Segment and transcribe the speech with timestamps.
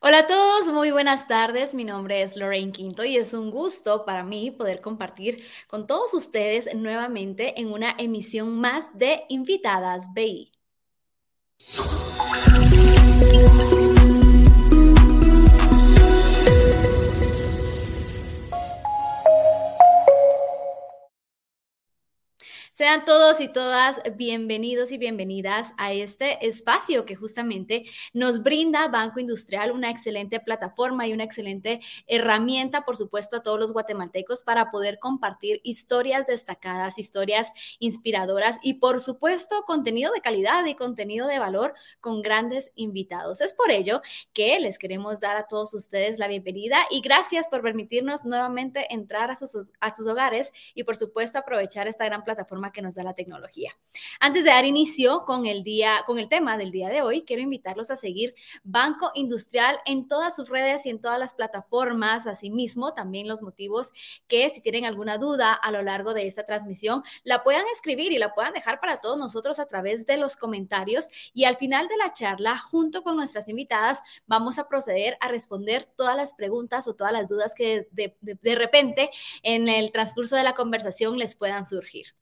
[0.00, 1.74] Hola a todos, muy buenas tardes.
[1.74, 6.14] Mi nombre es Lorraine Quinto y es un gusto para mí poder compartir con todos
[6.14, 10.52] ustedes nuevamente en una emisión más de Invitadas BI.
[22.78, 29.18] Sean todos y todas bienvenidos y bienvenidas a este espacio que justamente nos brinda Banco
[29.18, 34.70] Industrial, una excelente plataforma y una excelente herramienta, por supuesto, a todos los guatemaltecos para
[34.70, 41.40] poder compartir historias destacadas, historias inspiradoras y, por supuesto, contenido de calidad y contenido de
[41.40, 43.40] valor con grandes invitados.
[43.40, 44.02] Es por ello
[44.32, 49.32] que les queremos dar a todos ustedes la bienvenida y gracias por permitirnos nuevamente entrar
[49.32, 53.02] a sus, a sus hogares y, por supuesto, aprovechar esta gran plataforma que nos da
[53.02, 53.72] la tecnología.
[54.20, 57.42] Antes de dar inicio con el día, con el tema del día de hoy, quiero
[57.42, 62.26] invitarlos a seguir Banco Industrial en todas sus redes y en todas las plataformas.
[62.26, 63.92] Asimismo, también los motivos
[64.26, 68.18] que si tienen alguna duda a lo largo de esta transmisión, la puedan escribir y
[68.18, 71.06] la puedan dejar para todos nosotros a través de los comentarios.
[71.34, 75.88] Y al final de la charla, junto con nuestras invitadas, vamos a proceder a responder
[75.96, 79.10] todas las preguntas o todas las dudas que de, repente
[79.42, 82.17] en el transcurso de la conversación les puedan surgir.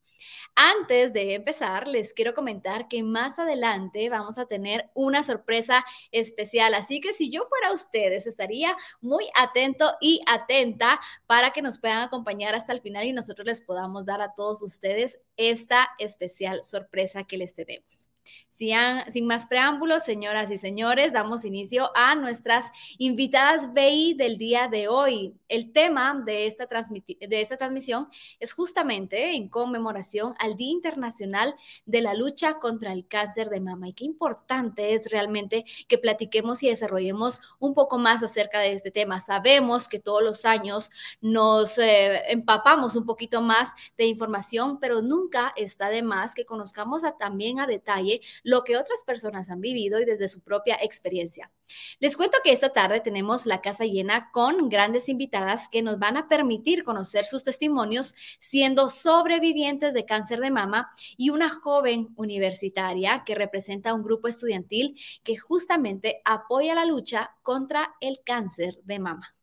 [0.55, 6.75] Antes de empezar, les quiero comentar que más adelante vamos a tener una sorpresa especial,
[6.75, 12.03] así que si yo fuera ustedes, estaría muy atento y atenta para que nos puedan
[12.03, 17.25] acompañar hasta el final y nosotros les podamos dar a todos ustedes esta especial sorpresa
[17.25, 18.16] que les tenemos.
[18.57, 24.89] Sin, más preámbulos, señoras y señores, damos inicio a nuestras invitadas BI del día de
[24.89, 25.35] hoy.
[25.47, 28.09] El tema de esta, transmisión
[28.41, 33.89] es justamente en conmemoración al Día Internacional de la Lucha contra el Cáncer de Mama.
[33.89, 38.91] Y qué importante es realmente que platiquemos y desarrollemos un poco más acerca de este
[38.91, 39.21] tema.
[39.21, 40.91] Sabemos que todos los años
[41.21, 43.69] nos eh, empapamos un poquito más
[43.99, 49.03] de información, pero nunca está de más que conozcamos también a detalle lo que otras
[49.05, 51.51] personas han vivido y desde su propia experiencia.
[51.99, 56.17] Les cuento que esta tarde tenemos la casa llena con grandes invitadas que nos van
[56.17, 63.25] a permitir conocer sus testimonios siendo sobrevivientes de cáncer de mama y una joven universitaria
[63.25, 69.36] que representa un grupo estudiantil que justamente apoya la lucha contra el cáncer de mama.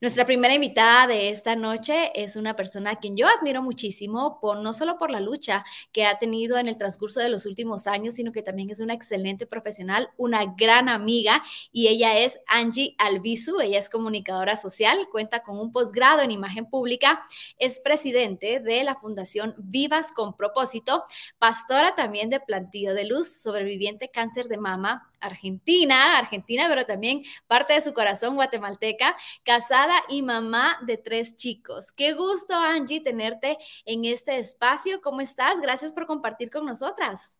[0.00, 4.72] Nuestra primera invitada de esta noche es una persona a quien yo admiro muchísimo, no
[4.72, 8.32] solo por la lucha que ha tenido en el transcurso de los últimos años, sino
[8.32, 13.78] que también es una excelente profesional, una gran amiga, y ella es Angie Albizu, ella
[13.78, 17.24] es comunicadora social, cuenta con un posgrado en imagen pública,
[17.58, 21.04] es presidente de la Fundación Vivas con Propósito,
[21.38, 27.74] pastora también de Plantillo de Luz, sobreviviente cáncer de mama, argentina, argentina, pero también parte
[27.74, 31.92] de su corazón guatemalteca, casada y mamá de tres chicos.
[31.92, 35.00] Qué gusto, Angie, tenerte en este espacio.
[35.00, 35.60] ¿Cómo estás?
[35.60, 37.38] Gracias por compartir con nosotras.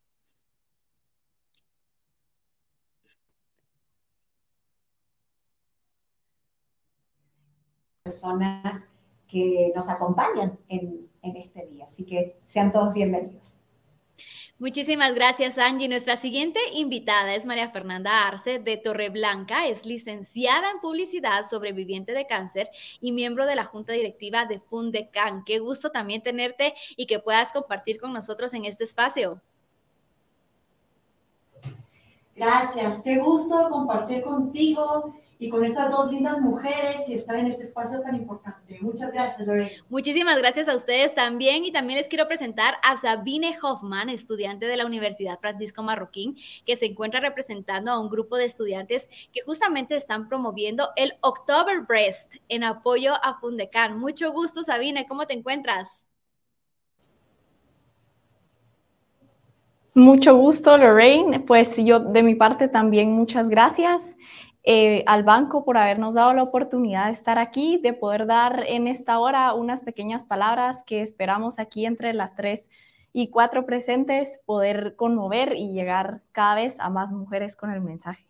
[8.03, 8.88] Personas
[9.28, 11.86] que nos acompañan en, en este día.
[11.86, 13.56] Así que sean todos bienvenidos.
[14.59, 15.87] Muchísimas gracias, Angie.
[15.87, 19.67] Nuestra siguiente invitada es María Fernanda Arce de Torreblanca.
[19.67, 22.71] Es licenciada en publicidad, sobreviviente de cáncer
[23.03, 25.45] y miembro de la junta directiva de Fundecan.
[25.45, 29.43] Qué gusto también tenerte y que puedas compartir con nosotros en este espacio.
[32.34, 37.64] Gracias, qué gusto compartir contigo y con estas dos lindas mujeres y estar en este
[37.64, 38.78] espacio tan importante.
[38.80, 39.70] Muchas gracias, Lorena.
[39.88, 44.76] Muchísimas gracias a ustedes también y también les quiero presentar a Sabine Hoffman, estudiante de
[44.76, 49.97] la Universidad Francisco Marroquín, que se encuentra representando a un grupo de estudiantes que justamente
[49.97, 53.98] están promoviendo el October Breast en apoyo a Fundecan.
[53.98, 56.08] Mucho gusto, Sabine, ¿cómo te encuentras?
[59.97, 61.41] Mucho gusto, Lorraine.
[61.41, 64.15] Pues yo de mi parte también muchas gracias.
[64.68, 68.89] Eh, al banco por habernos dado la oportunidad de estar aquí, de poder dar en
[68.89, 72.68] esta hora unas pequeñas palabras que esperamos aquí entre las tres
[73.13, 78.26] y cuatro presentes, poder conmover y llegar cada vez a más mujeres con el mensaje.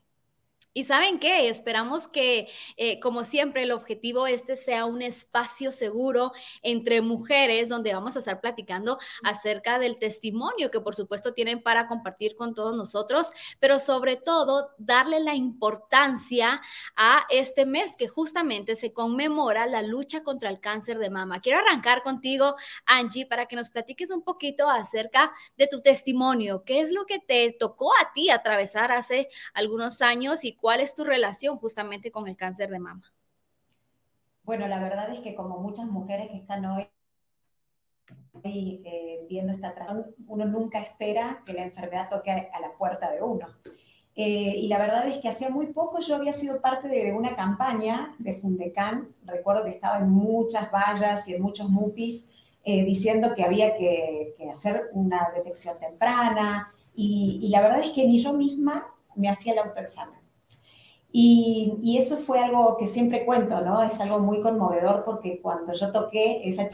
[0.77, 6.33] Y saben qué, esperamos que, eh, como siempre, el objetivo este sea un espacio seguro
[6.61, 11.89] entre mujeres donde vamos a estar platicando acerca del testimonio que por supuesto tienen para
[11.89, 13.29] compartir con todos nosotros,
[13.59, 16.61] pero sobre todo darle la importancia
[16.95, 21.41] a este mes que justamente se conmemora la lucha contra el cáncer de mama.
[21.41, 26.65] Quiero arrancar contigo, Angie, para que nos platiques un poquito acerca de tu testimonio.
[26.67, 30.97] ¿Qué es lo que te tocó a ti atravesar hace algunos años y ¿Cuál es
[30.97, 33.15] tu relación justamente con el cáncer de mama?
[34.43, 36.89] Bueno, la verdad es que como muchas mujeres que están hoy
[38.43, 39.77] eh, viendo esta
[40.27, 43.47] uno nunca espera que la enfermedad toque a la puerta de uno.
[44.17, 47.37] Eh, y la verdad es que hacía muy poco yo había sido parte de, una
[47.37, 52.27] campaña de Fundecan, recuerdo que estaba en muchas vallas y en muchos MUPIs,
[52.65, 58.19] eh, diciendo que había que, hacer una detección temprana, y, la verdad es que ni
[58.19, 60.16] yo misma me hacía el autoexamen.
[61.19, 63.83] Y, y, eso fue algo que siempre cuento, ¿no?
[63.83, 66.69] Es algo muy conmovedor porque cuando yo toqué esa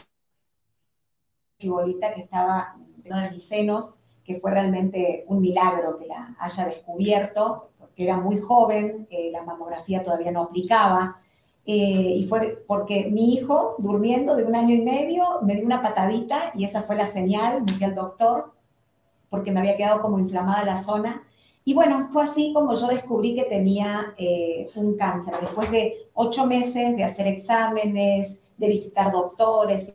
[1.59, 2.75] chibolita que estaba
[3.05, 3.95] en de mis senos,
[4.25, 9.45] que fue realmente un milagro que la haya descubierto, porque era muy joven, eh, la
[9.45, 11.21] mamografía todavía no aplicaba,
[11.65, 15.83] eh, y fue porque mi hijo, durmiendo de un año y medio, me dio una
[15.83, 18.53] patadita y esa fue la señal, me fui al doctor,
[19.31, 21.23] porque me había quedado como inflamada la zona,
[21.65, 25.35] y bueno, fue así como yo descubrí que tenía eh, un cáncer.
[25.41, 29.95] Después de ocho meses de hacer exámenes, de visitar doctores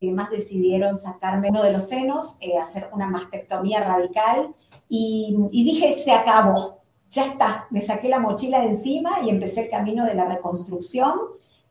[0.00, 4.54] y demás, decidieron sacarme uno de los senos, eh, hacer una mastectomía radical
[4.88, 7.66] y, dije, se acabó, ya está.
[7.70, 11.18] Me saqué la mochila de encima y empecé el camino de la reconstrucción.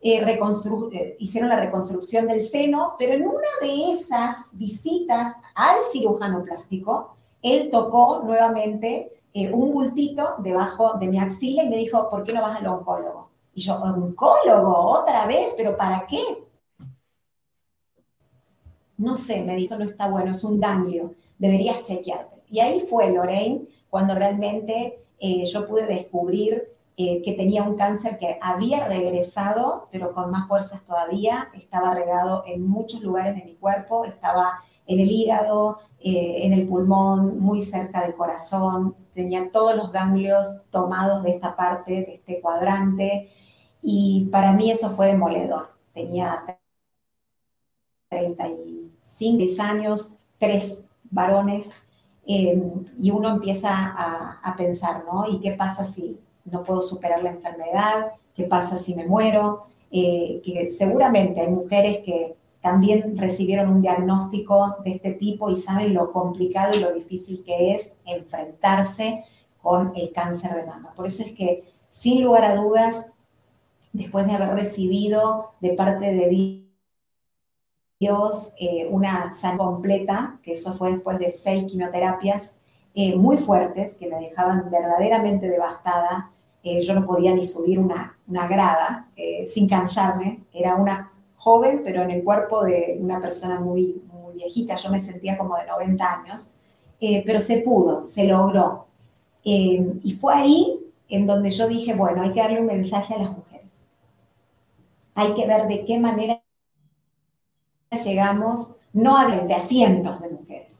[0.04, 7.18] Eh, hicieron la reconstrucción del seno, pero en una de esas visitas al cirujano plástico,
[7.42, 12.34] él tocó nuevamente eh, un bultito debajo de mi axila y me dijo, ¿por qué
[12.34, 13.32] no vas al oncólogo?
[13.54, 14.76] Y yo, ¿oncólogo?
[15.00, 15.54] ¿Otra vez?
[15.58, 16.22] ¿Pero para qué?
[18.98, 22.44] No sé, me dijo, no está bueno, es un ganglio, deberías chequearte.
[22.50, 28.20] Y ahí fue, Lorraine, cuando realmente eh, yo pude descubrir eh, que tenía un cáncer
[28.20, 33.56] que había regresado, pero con más fuerzas todavía, estaba regado en muchos lugares de mi
[33.56, 39.76] cuerpo, estaba en el hígado, eh, en el pulmón, muy cerca del corazón, tenía todos
[39.76, 43.30] los ganglios tomados de esta parte, de este cuadrante,
[43.82, 45.72] y para mí eso fue demoledor.
[45.94, 46.44] Tenía
[48.10, 51.70] 35 años, tres varones,
[52.26, 52.62] eh,
[53.00, 55.28] y uno empieza a, pensar, ¿no?
[55.28, 58.12] ¿Y qué pasa si no puedo superar la enfermedad?
[58.36, 59.66] ¿Qué pasa si me muero?
[59.92, 65.94] Eh, que seguramente hay mujeres que también recibieron un diagnóstico de este tipo y saben
[65.94, 69.26] lo complicado y lo difícil que es enfrentarse
[69.62, 70.94] con el cáncer de mama.
[70.96, 73.12] Por eso es que, sin lugar a dudas,
[73.94, 76.66] después de haber recibido de parte de
[78.00, 82.58] Dios eh, una salud completa, que eso fue después de seis quimioterapias
[82.94, 86.32] eh, muy fuertes, que me dejaban verdaderamente devastada,
[86.64, 89.08] eh, yo no podía ni subir una, una grada
[89.48, 91.11] sin cansarme, era una
[91.42, 94.76] joven, pero en el cuerpo de una persona muy, muy viejita.
[94.76, 96.52] Yo me sentía como de 90 años,
[97.00, 98.86] eh, pero se pudo, se logró.
[99.44, 100.80] Eh, y fue ahí
[101.10, 103.72] en donde yo dije, bueno, hay que darle un mensaje a las mujeres.
[105.16, 106.42] Hay que ver de qué manera
[108.06, 110.71] llegamos, no a, a cientos de mujeres,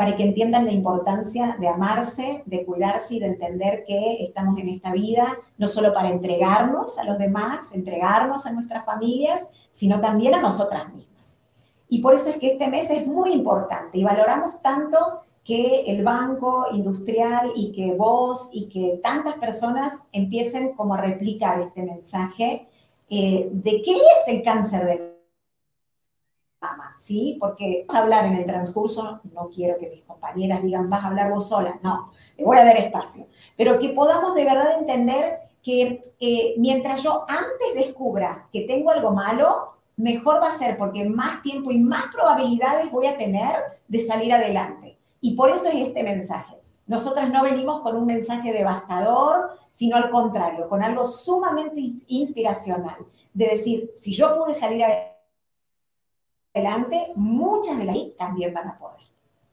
[0.00, 4.70] para que entiendan la importancia de amarse, de cuidarse y de entender que estamos en
[4.70, 10.34] esta vida no solo para entregarnos a los demás, entregarnos a nuestras familias, sino también
[10.34, 11.38] a nosotras mismas.
[11.90, 14.96] Y por eso es que este mes es muy importante y valoramos tanto
[15.44, 21.60] que el banco industrial y que vos y que tantas personas empiecen como a replicar
[21.60, 22.70] este mensaje
[23.10, 25.09] eh, de qué es el cáncer de
[26.60, 27.36] mama, ¿sí?
[27.40, 31.08] Porque vas a hablar en el transcurso, no quiero que mis compañeras digan, vas a
[31.08, 33.26] hablar vos sola, no, le voy a dar espacio,
[33.56, 39.12] pero que podamos de verdad entender que eh, mientras yo antes descubra que tengo algo
[39.12, 43.56] malo, mejor va a ser porque más tiempo y más probabilidades voy a tener
[43.88, 44.98] de salir adelante.
[45.20, 46.56] Y por eso es este mensaje.
[46.86, 52.96] Nosotras no venimos con un mensaje devastador, sino al contrario, con algo sumamente inspiracional,
[53.32, 55.19] de decir, si yo pude salir adelante,
[57.16, 59.10] muchas de las también van a poder.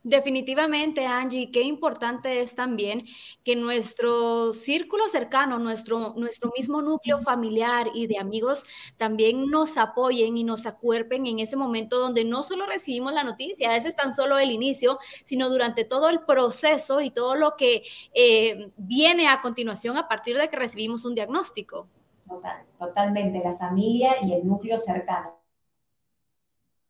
[0.07, 3.03] Definitivamente, Angie, qué importante es también
[3.43, 8.63] que nuestro círculo cercano, nuestro, nuestro mismo núcleo familiar y de amigos
[8.95, 13.75] también nos apoyen y nos acuerpen en ese momento donde no solo recibimos la noticia,
[13.75, 17.83] ese es tan solo el inicio, sino durante todo el proceso y todo lo que
[18.13, 21.89] eh, viene a continuación a partir de que recibimos un diagnóstico.
[22.25, 25.36] Total, totalmente, la familia y el núcleo cercano,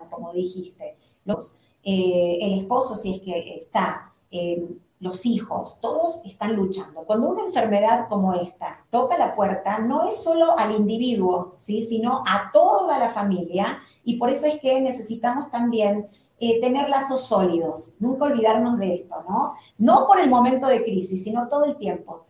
[0.05, 0.97] como dijiste.
[1.25, 4.67] Los, eh, el esposo si es que está, eh,
[4.99, 7.03] los hijos, todos están luchando.
[7.05, 11.83] Cuando una enfermedad como esta toca la puerta, no es solo al individuo, ¿sí?
[11.83, 16.07] sino a toda la familia, y por eso es que necesitamos también
[16.39, 19.53] eh, tener lazos sólidos, nunca olvidarnos de esto, ¿no?
[19.77, 22.25] No por el momento de crisis, sino todo el tiempo.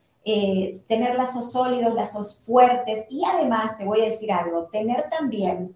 [0.88, 5.74] tener lazos sólidos, lazos fuertes y además, te voy a decir algo, tener también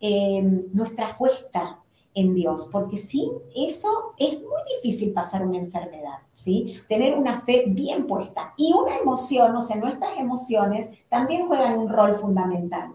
[0.00, 1.80] eh, nuestra apuesta
[2.14, 6.80] en Dios, porque sin eso es muy difícil pasar una enfermedad, ¿sí?
[6.88, 11.88] Tener una fe bien puesta y una emoción, o sea, nuestras emociones también juegan un
[11.88, 12.92] rol fundamental.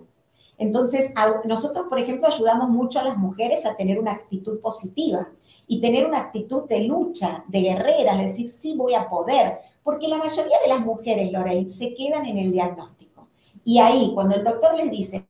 [0.57, 1.13] Entonces,
[1.45, 5.29] nosotros, por ejemplo, ayudamos mucho a las mujeres a tener una actitud positiva
[5.67, 10.17] y tener una actitud de lucha, de guerrera, decir, sí voy a poder, porque la
[10.17, 13.27] mayoría de las mujeres, Lorraine, se quedan en el diagnóstico.
[13.63, 15.27] Y ahí, cuando el doctor les dice,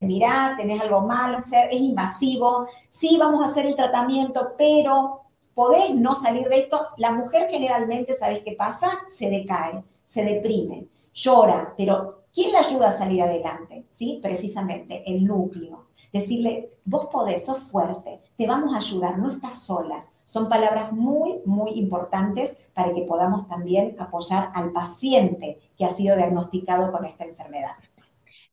[0.00, 5.22] mira, tenés algo mal, es invasivo, sí, vamos a hacer el tratamiento, pero
[5.54, 6.88] podés no salir de esto.
[6.98, 8.90] La mujer generalmente, ¿sabes qué pasa?
[9.08, 13.86] Se decae, se deprime, llora, pero ¿quién la ayuda a salir adelante?
[13.90, 15.86] Sí, precisamente el núcleo.
[16.12, 20.06] Decirle, vos podés, sos fuerte, te vamos a ayudar, no estás sola.
[20.24, 26.16] Son palabras muy, muy importantes para que podamos también apoyar al paciente que ha sido
[26.16, 27.76] diagnosticado con esta enfermedad.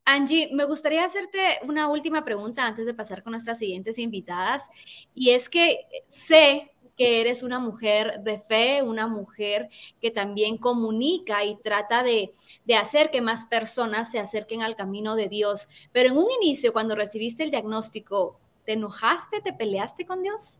[0.06, 4.70] Angie, me gustaría hacerte una última pregunta antes de pasar con nuestras siguientes invitadas.
[5.16, 9.70] Y es que sé que eres una mujer de fe, una mujer
[10.02, 12.34] que también comunica y trata de,
[12.78, 15.68] hacer que más personas se acerquen al camino de Dios.
[15.92, 20.60] Pero en un inicio, cuando recibiste el diagnóstico, ¿te enojaste, te peleaste con Dios?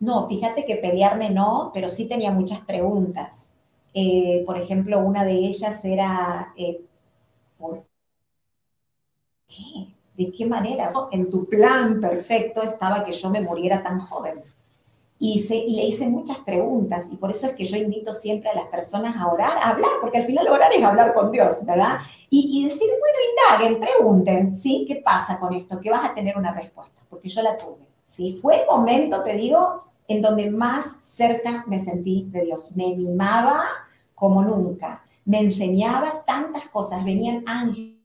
[0.00, 3.54] No, fíjate que pelearme no, pero sí tenía muchas preguntas.
[3.94, 6.80] Eh, por ejemplo, una de ellas era, eh,
[7.58, 7.84] ¿por
[9.54, 9.88] qué?
[10.16, 10.88] ¿De qué manera?
[11.10, 14.42] En tu plan perfecto estaba que yo me muriera tan joven.
[15.18, 18.66] Y, le hice muchas preguntas y por eso es que yo invito siempre a las
[18.66, 21.98] personas a orar, a hablar, porque al final orar es hablar con Dios, ¿verdad?
[22.28, 24.84] Y, decir, bueno, indaguen, pregunten, ¿sí?
[24.88, 25.80] ¿Qué pasa con esto?
[25.80, 28.38] Que vas a tener una respuesta, porque yo la tuve, ¿sí?
[28.42, 32.74] Fue el momento, te digo, en donde más cerca me sentí de Dios.
[32.74, 33.62] Me mimaba
[34.16, 38.01] como nunca, me enseñaba tantas cosas, venían ángeles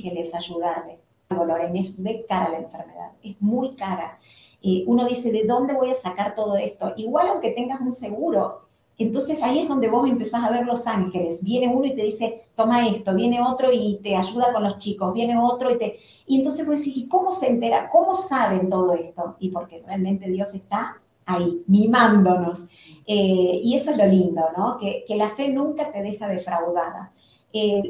[0.00, 0.98] que les ayudarme.
[1.28, 4.18] Lorena, es de cara a la enfermedad, es muy cara.
[4.62, 6.92] Eh, uno dice, ¿de dónde voy a sacar todo esto?
[6.96, 11.42] Igual aunque tengas un seguro, entonces ahí es donde vos empezás a ver los ángeles.
[11.42, 15.14] Viene uno y te dice, toma esto, viene otro y te ayuda con los chicos,
[15.14, 15.98] viene otro y te...
[16.26, 17.88] Y entonces vos decís, ¿y cómo se entera?
[17.88, 19.36] ¿Cómo saben todo esto?
[19.40, 22.68] Y porque realmente Dios está ahí, mimándonos.
[23.06, 24.78] Eh, y eso es lo lindo, ¿no?
[24.78, 27.12] Que, la fe nunca te deja defraudada.
[27.52, 27.82] Eh,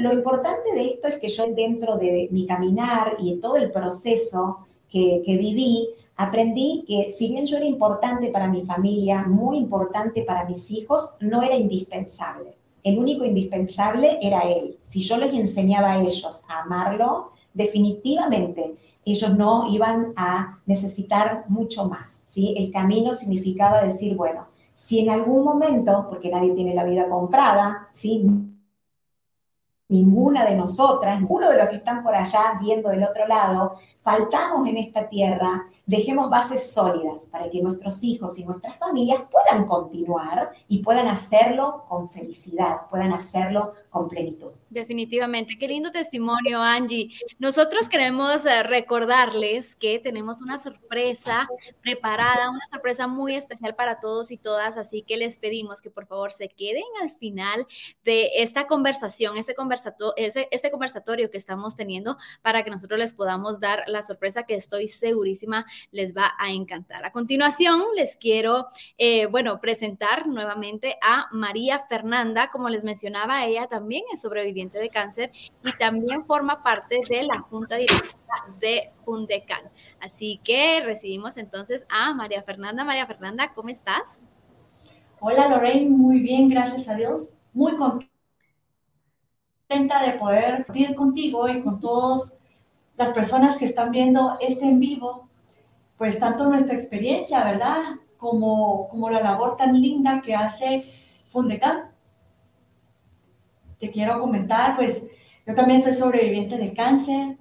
[0.00, 3.70] lo importante de esto es que yo dentro de mi caminar y en todo el
[3.70, 10.22] proceso que, viví, aprendí que si bien yo era importante para mi familia, muy importante
[10.22, 12.56] para mis hijos, no era indispensable.
[12.82, 14.78] El único indispensable era él.
[14.82, 21.84] Si yo les enseñaba a ellos a amarlo, definitivamente ellos no iban a necesitar mucho
[21.88, 22.22] más.
[22.26, 22.54] ¿sí?
[22.56, 27.88] El camino significaba decir, bueno, si en algún momento, porque nadie tiene la vida comprada,
[27.92, 28.24] ¿sí?
[29.90, 34.66] Ninguna de nosotras, ninguno de los que están por allá viendo del otro lado, faltamos
[34.66, 40.52] en esta tierra dejemos bases sólidas para que nuestros hijos y nuestras familias puedan continuar
[40.68, 44.10] y puedan hacerlo con felicidad, puedan hacerlo con.
[44.70, 47.10] Definitivamente, qué lindo testimonio, Angie.
[47.40, 51.48] Nosotros queremos eh, recordarles que tenemos una sorpresa
[51.82, 56.06] preparada, una sorpresa muy especial para todos y todas, así que les pedimos que por
[56.06, 57.66] favor se queden al final
[58.04, 63.58] de esta conversación, este, conversato este conversatorio que estamos teniendo para que nosotros les podamos
[63.58, 67.04] dar la sorpresa que estoy segurísima les va a encantar.
[67.04, 68.68] A continuación, les quiero,
[68.98, 72.50] eh, bueno, presentar nuevamente a María Fernanda.
[72.52, 73.79] Como les mencionaba, ella también
[74.12, 75.30] es sobreviviente de cáncer
[75.64, 78.14] y también forma parte de la Junta Directiva
[78.58, 79.70] de Fundecal.
[80.00, 82.84] Así que recibimos entonces a María Fernanda.
[82.84, 84.24] María Fernanda, ¿cómo estás?
[85.20, 87.30] Hola Lorraine, muy bien, gracias a Dios.
[87.52, 87.76] Muy
[89.68, 92.38] contenta de poder ir contigo y con todas
[92.96, 95.30] las personas que están viendo este en vivo
[96.00, 97.76] pues tanto nuestra experiencia, ¿verdad?
[98.16, 100.82] Como, como la labor tan linda que hace
[101.28, 101.89] Fundecan.
[103.80, 105.04] Te quiero comentar, pues
[105.46, 107.38] yo también soy sobreviviente de cáncer.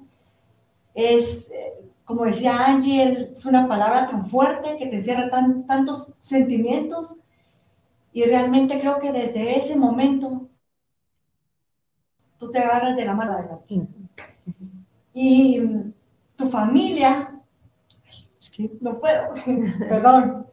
[0.96, 1.52] Es,
[2.06, 7.18] como decía Angie, es una palabra tan fuerte que te encierra tan, tantos sentimientos.
[8.14, 10.50] Y realmente creo que desde ese momento
[12.40, 13.60] tú te agarras de la mano de la
[15.14, 15.62] Y
[16.36, 17.40] tu familia
[18.82, 19.34] no puedo,
[19.80, 20.46] perdón.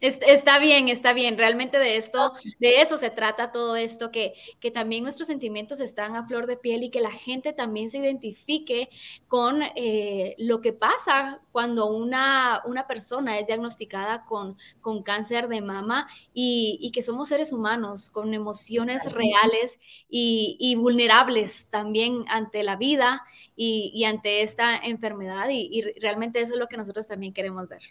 [0.00, 1.36] Está bien, está bien.
[1.36, 6.16] Realmente de esto, de eso se trata todo esto, que, que también nuestros sentimientos están
[6.16, 8.88] a flor de piel y que la gente también se identifique
[9.28, 15.60] con eh, lo que pasa cuando una, una persona es diagnosticada con, con cáncer de
[15.60, 19.78] mama y, que somos seres humanos con emociones reales
[20.08, 23.22] y, vulnerables también ante la vida
[23.54, 27.82] y, ante esta enfermedad y realmente eso es lo que nosotros también queremos ver.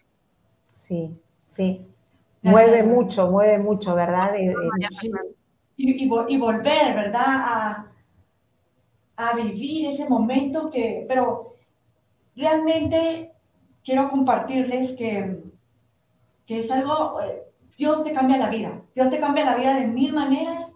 [0.73, 1.11] Sí,
[1.45, 1.85] sí
[2.41, 4.33] mueve mucho, mueve mucho, ¿verdad?
[5.75, 7.25] y, volver, ¿verdad?
[7.25, 7.91] A,
[9.15, 11.55] a, vivir ese momento que, pero
[12.35, 13.31] realmente
[13.83, 15.43] quiero compartirles que,
[16.45, 17.43] que es algo, eh,
[17.77, 20.71] Dios te cambia la vida, Dios te cambia la vida de mil maneras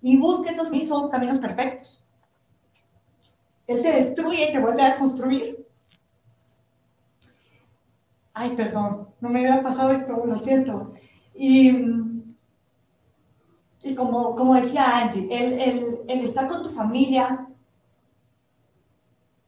[0.00, 2.02] y busque esos son caminos perfectos.
[3.66, 5.65] Él te destruye y te vuelve a construir
[8.36, 10.92] ay, perdón, no me había pasado esto, lo siento.
[11.34, 11.70] Y,
[13.82, 17.48] y como, como decía Angie, el, el, estar con tu familia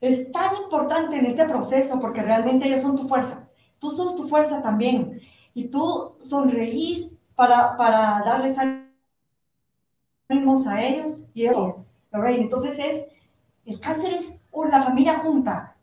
[0.01, 3.47] es tan importante en este proceso porque realmente ellos son tu fuerza.
[3.79, 5.21] Tú sos tu fuerza también.
[5.53, 8.57] Y tú sonreís para, para darles
[10.31, 11.89] ánimos a ellos y ellos.
[12.11, 13.05] Entonces es,
[13.67, 15.77] el cáncer es la familia junta.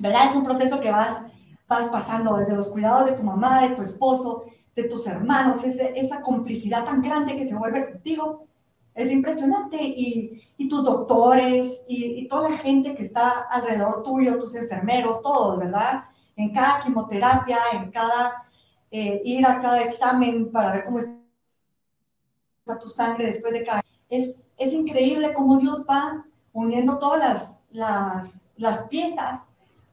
[0.00, 0.26] ¿Verdad?
[0.30, 1.22] Es un proceso que vas,
[1.68, 6.20] vas pasando desde los cuidados de tu mamá, de tu esposo, de tus hermanos, esa
[6.20, 8.46] complicidad tan grande que se vuelve contigo.
[8.94, 9.82] Es impresionante.
[9.82, 15.58] Y, y tus doctores y, toda la gente que está alrededor tuyo, tus enfermeros, todos,
[15.58, 16.04] ¿verdad?
[16.36, 18.44] En cada quimioterapia, en cada
[18.90, 23.82] eh, ir a cada examen para ver cómo está tu sangre después de cada...
[24.08, 29.40] Es, es increíble cómo Dios va uniendo todas las, las, las piezas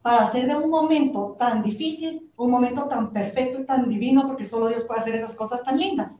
[0.03, 4.43] para hacer de un momento tan difícil un momento tan perfecto y tan divino, porque
[4.43, 6.11] solo Dios puede hacer esas cosas tan lindas.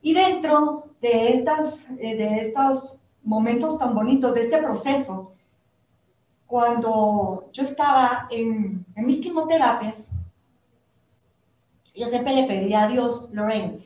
[0.00, 5.34] Y dentro de, estas, eh, de estos momentos tan bonitos, de este proceso,
[6.46, 10.08] cuando yo estaba en, mis quimioterapias,
[11.94, 13.84] yo siempre le pedía a Dios, Lorraine,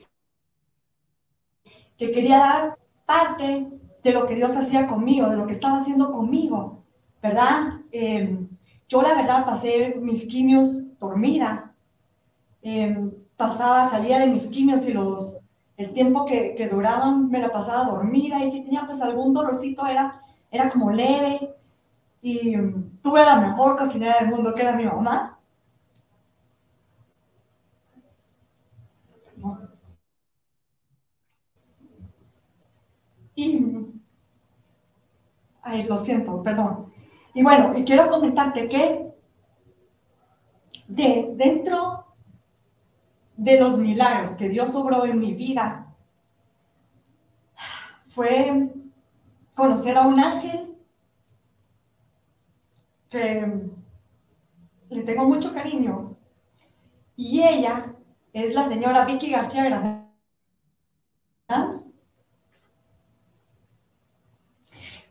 [1.97, 3.67] que quería dar parte
[4.01, 6.83] de lo que Dios hacía conmigo, de lo que estaba haciendo conmigo,
[7.21, 7.81] ¿verdad?
[7.91, 8.37] Eh,
[8.93, 11.73] yo la verdad pasé mis quimios dormida.
[12.61, 15.37] Em, pasaba, salía de mis quimios y los,
[15.77, 20.21] el tiempo que, duraban me la pasaba dormida y si tenía pues algún dolorcito era,
[20.51, 21.55] era como leve.
[22.21, 25.39] Y em, tuve la mejor cocinera del mundo que era mi mamá.
[33.35, 33.65] Y,
[35.63, 36.92] ay, lo siento, perdón.
[37.33, 39.11] Y bueno, y quiero comentarte que
[40.87, 42.05] de dentro
[43.35, 45.95] de los milagros que Dios obró en mi vida
[48.09, 48.71] fue
[49.55, 50.77] conocer a un ángel
[53.09, 53.69] que
[54.89, 56.15] le tengo mucho cariño.
[57.15, 57.95] Y ella
[58.31, 59.65] es la señora Vicky García
[61.47, 61.92] Granados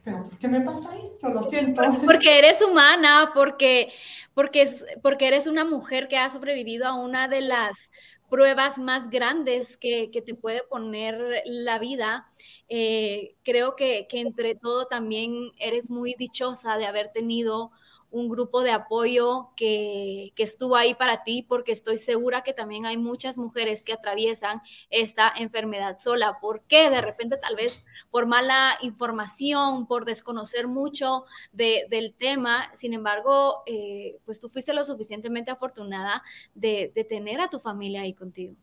[0.04, 1.28] pero ¿por qué me pasa esto?
[1.28, 1.82] Lo siento.
[2.06, 3.92] Porque eres humana, porque,
[4.34, 7.90] porque, es, porque eres una mujer que ha sobrevivido a una de las
[8.28, 12.26] pruebas más grandes que, que te puede poner la vida.
[12.68, 17.70] Eh, creo que, que entre todo también eres muy dichosa de haber tenido
[18.12, 22.96] un grupo de apoyo que, estuvo ahí para ti, porque estoy segura que también hay
[22.96, 26.38] muchas mujeres que atraviesan esta enfermedad sola.
[26.40, 26.90] ¿Por qué?
[26.90, 32.70] De repente tal vez por mala información, por desconocer mucho del tema.
[32.75, 36.22] Sin embargo, eh, pues tú fuiste lo suficientemente afortunada
[36.55, 38.55] de, de tener a tu familia ahí contigo.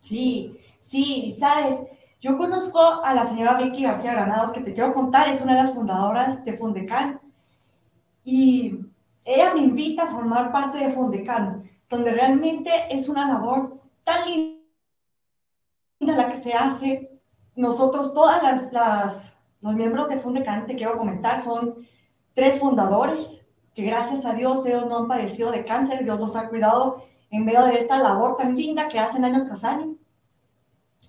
[0.00, 1.80] Sí, sí, sabes.
[2.20, 5.62] Yo conozco a la señora Vicky García Granados, que te quiero contar, es una de
[5.62, 7.20] las fundadoras de Fundecan
[8.26, 8.80] y
[9.24, 14.56] ella me invita a formar parte de Fondecan, donde realmente es una labor tan linda
[16.00, 17.20] la que se hace.
[17.54, 21.86] Nosotros, todas las, las los miembros de Fondecan, te quiero comentar, son
[22.34, 26.48] tres fundadores que gracias a Dios ellos no han padecido de cáncer, Dios los ha
[26.48, 29.94] cuidado en medio de esta labor tan linda que hacen año tras año.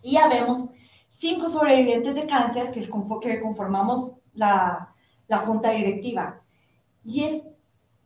[0.03, 0.69] Y ya vemos
[1.09, 2.87] cinco sobrevivientes de cáncer que,
[3.41, 4.93] conformamos la,
[5.27, 6.43] la junta directiva.
[7.07, 7.41] Y es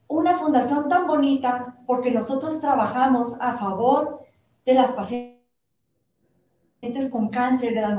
[0.07, 4.23] una fundación tan bonita porque nosotros trabajamos a favor
[4.63, 5.41] de las pacientes
[7.11, 7.97] con cáncer, de las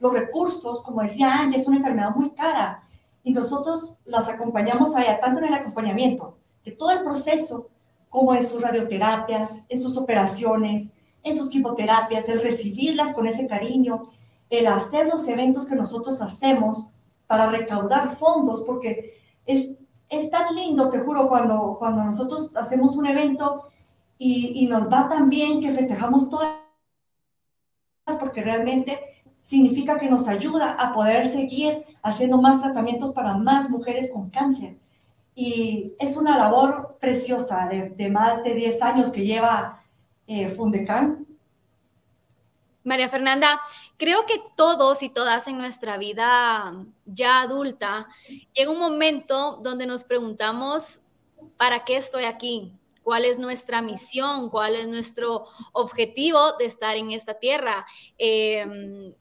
[0.00, 2.82] los recursos, como decía Angie, es una enfermedad muy cara.
[3.22, 7.68] Y nosotros las acompañamos allá, tanto en el acompañamiento de todo el proceso
[8.08, 10.90] como en sus radioterapias, en sus operaciones,
[11.22, 14.10] en sus quimioterapias, el recibirlas con ese cariño,
[14.50, 16.88] el hacer los eventos que nosotros hacemos
[17.28, 19.68] para recaudar fondos, porque es,
[20.12, 23.68] es tan lindo, te juro, cuando, cuando nosotros hacemos un evento
[24.18, 26.58] y, y nos va tan bien que festejamos todas,
[28.20, 29.00] porque realmente
[29.40, 34.76] significa que nos ayuda a poder seguir haciendo más tratamientos para más mujeres con cáncer.
[35.34, 39.82] Y es una labor preciosa de, más de 10 años que lleva
[40.26, 41.26] eh, Fundecan.
[42.84, 43.60] María Fernanda,
[44.02, 46.74] creo que todos y todas en nuestra vida
[47.06, 48.08] ya adulta
[48.52, 51.02] llega un momento donde nos preguntamos,
[51.56, 52.72] ¿para qué estoy aquí?
[53.04, 54.50] ¿Cuál es nuestra misión?
[54.50, 57.86] ¿Cuál es nuestro objetivo de estar en esta tierra?
[58.18, 59.14] Eh,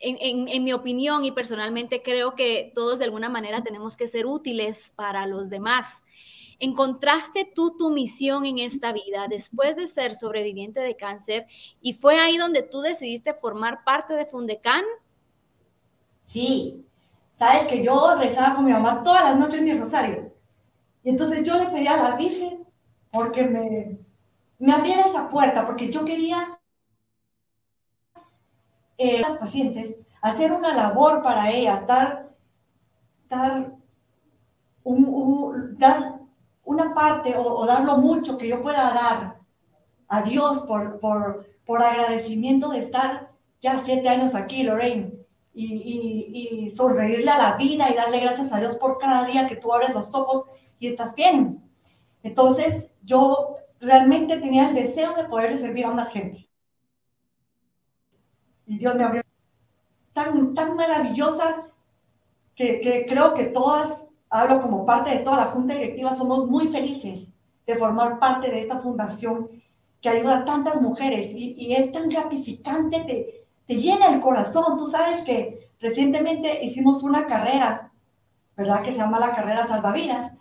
[0.00, 4.92] en, mi opinión y personalmente creo que todos de alguna manera tenemos que ser útiles
[4.96, 6.02] para los demás.
[6.58, 11.46] ¿Encontraste tú tu misión en esta vida después de ser sobreviviente de cáncer
[11.80, 14.84] y fue ahí donde tú decidiste formar parte de Fundecan?
[16.24, 16.84] Sí,
[17.38, 20.34] sabes que yo rezaba con mi mamá todas las noches en mi rosario.
[21.02, 22.66] Y entonces yo le pedí a la Virgen
[23.10, 23.98] porque me,
[24.58, 26.59] me abriera esa puerta, porque yo quería
[29.02, 32.28] eh, las pacientes, hacer una labor para ellas, dar,
[33.30, 33.72] dar,
[34.84, 36.20] un, dar
[36.64, 39.38] una parte o, dar lo mucho que yo pueda dar
[40.06, 43.30] a Dios por, por, por agradecimiento de estar
[43.62, 45.14] ya siete años aquí, Lorraine,
[45.54, 49.56] y, y, sonreírle a la vida y darle gracias a Dios por cada día que
[49.56, 51.64] tú abres los ojos y estás bien.
[52.22, 56.49] Entonces, yo realmente tenía el deseo de poder servir a más gente
[58.70, 59.22] y Dios me abrió
[60.12, 61.66] tan, tan maravillosa
[62.54, 67.32] que, creo que todas, hablo como parte de toda la junta directiva, somos muy felices
[67.66, 69.50] de formar parte de esta fundación
[70.00, 74.76] que ayuda a tantas mujeres y, es tan gratificante, te, te llena el corazón.
[74.78, 77.90] Tú sabes que recientemente hicimos una carrera,
[78.56, 78.84] ¿verdad?
[78.84, 80.32] Que se llama la carrera salvavidas.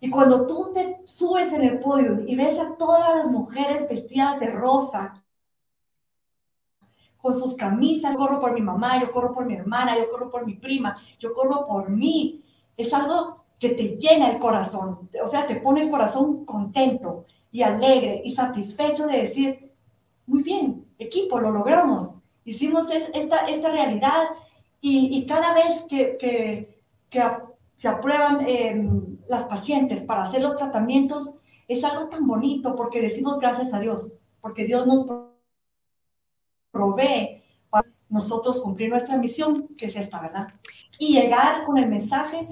[0.00, 4.40] Y cuando tú te subes en el podio y ves a todas las mujeres vestidas
[4.40, 5.21] de rosa,
[7.22, 10.44] con sus camisas, corro por mi mamá, yo corro por mi hermana, yo corro por
[10.44, 12.42] mi prima, yo corro por mí.
[12.76, 17.62] Es algo que te llena el corazón, o sea, te pone el corazón contento y
[17.62, 19.72] alegre y satisfecho de decir,
[20.26, 24.24] muy bien, equipo, lo logramos, hicimos esta, esta realidad
[24.80, 26.76] y, cada vez que, que,
[27.76, 31.34] se aprueban em, las pacientes para hacer los tratamientos,
[31.68, 35.06] es algo tan bonito porque decimos gracias a Dios, porque Dios nos
[36.72, 40.48] provee para nosotros cumplir nuestra misión, que es esta, ¿verdad?
[40.98, 42.48] Y llegar con el mensaje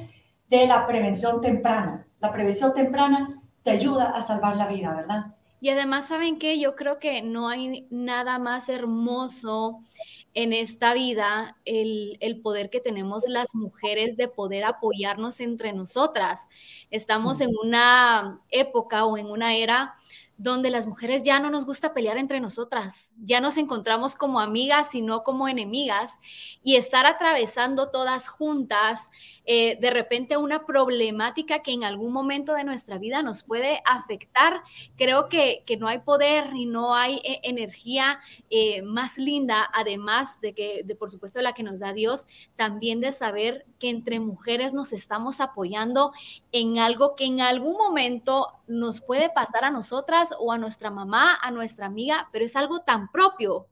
[0.48, 2.06] de la prevención temprana.
[2.20, 5.34] La prevención temprana te ayuda a salvar la vida, ¿verdad?
[5.60, 6.58] Y además, ¿saben qué?
[6.58, 9.82] Yo creo que no hay nada más hermoso
[10.32, 16.48] en esta vida el, el, poder que tenemos las mujeres de poder apoyarnos entre nosotras.
[16.90, 19.96] Estamos en una época o en una era
[20.42, 24.94] donde las mujeres ya no nos gusta pelear entre nosotras, ya nos encontramos como amigas
[24.94, 26.18] y no como enemigas,
[26.62, 29.00] y estar atravesando todas juntas
[29.52, 34.62] eh, de repente una problemática que en algún momento de nuestra vida nos puede afectar,
[34.96, 40.54] creo que, no hay poder y no hay eh, energía eh, más linda, además de
[40.54, 44.72] que, de, por supuesto, la que nos da Dios, también de saber que entre mujeres
[44.72, 46.12] nos estamos apoyando
[46.52, 51.36] en algo que en algún momento nos puede pasar a nosotras o a nuestra mamá,
[51.42, 53.66] a nuestra amiga, pero es algo tan propio,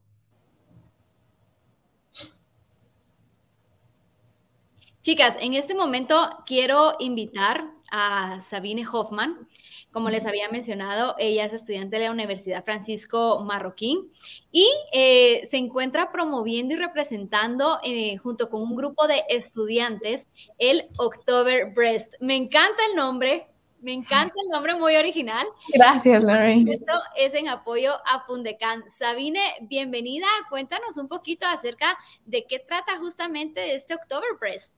[5.08, 9.48] Chicas, en este momento quiero invitar a Sabine Hoffman.
[9.90, 14.12] Como les había mencionado, ella es estudiante de la Universidad Francisco Marroquín
[14.52, 20.88] y eh, se encuentra promoviendo y representando eh, junto con un grupo de estudiantes el
[20.98, 22.12] October Breast.
[22.20, 23.46] Me encanta el nombre,
[23.80, 25.46] me encanta el nombre muy original.
[25.72, 26.70] Gracias, Lorraine.
[26.70, 28.86] Esto es en apoyo a Fundecan.
[28.90, 30.26] Sabine, bienvenida.
[30.50, 34.77] Cuéntanos un poquito acerca de qué trata justamente este October Breast.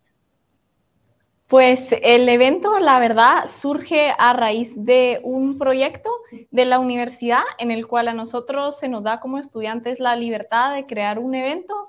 [1.50, 6.08] Pues el evento, la verdad, surge a raíz de un proyecto
[6.52, 10.72] de la universidad en el cual a nosotros se nos da como estudiantes la libertad
[10.72, 11.88] de crear un evento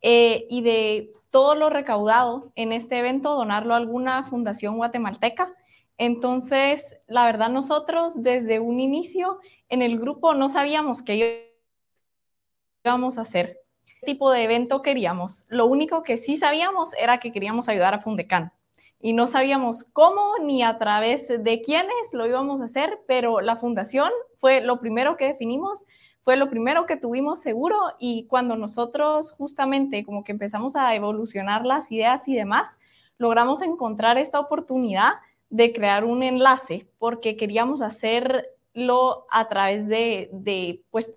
[0.00, 5.52] eh, y de todo lo recaudado en este evento donarlo a alguna fundación guatemalteca.
[5.98, 9.38] Entonces, la verdad, nosotros desde un inicio
[9.68, 11.54] en el grupo no sabíamos qué
[12.82, 15.44] íbamos a hacer, qué tipo de evento queríamos.
[15.50, 18.50] Lo único que sí sabíamos era que queríamos ayudar a Fundecan
[19.04, 23.56] y no sabíamos cómo ni a través de quiénes lo íbamos a hacer, pero la
[23.56, 25.84] fundación fue lo primero que definimos,
[26.22, 31.66] fue lo primero que tuvimos seguro y cuando nosotros justamente como que empezamos a evolucionar
[31.66, 32.78] las ideas y demás,
[33.18, 35.16] logramos encontrar esta oportunidad
[35.50, 41.12] de crear un enlace porque queríamos hacerlo a través de, de pues,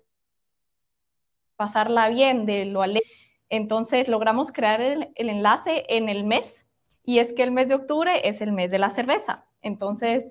[1.56, 3.08] pasarla bien, de lo alegre.
[3.48, 6.66] Entonces logramos crear el, el enlace en el mes
[7.08, 9.46] y es que el mes de octubre es el mes de la cerveza.
[9.62, 10.30] Entonces,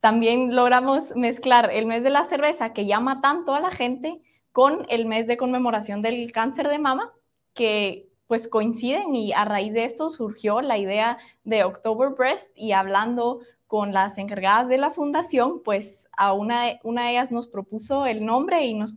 [0.00, 4.84] también logramos mezclar el mes de la cerveza que llama tanto a la gente con
[4.88, 7.12] el mes de conmemoración del cáncer de mama,
[7.54, 12.72] que pues coinciden y a raíz de esto surgió la idea de October Breast y
[12.72, 18.06] hablando con las encargadas de la fundación, pues a una, una de ellas nos propuso
[18.06, 18.92] el nombre y nos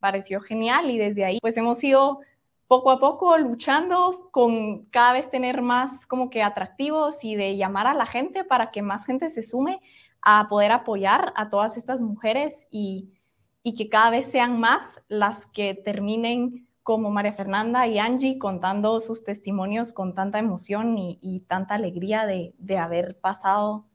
[0.00, 2.20] pareció genial y desde ahí pues hemos ido
[2.68, 7.86] poco a poco luchando con cada vez tener más como que atractivos y de llamar
[7.86, 9.80] a la gente para que más gente se sume
[10.22, 13.12] a poder apoyar a todas estas mujeres y,
[13.76, 19.24] que cada vez sean más las que terminen como María Fernanda y Angie contando sus
[19.24, 23.86] testimonios con tanta emoción y, tanta alegría de, haber pasado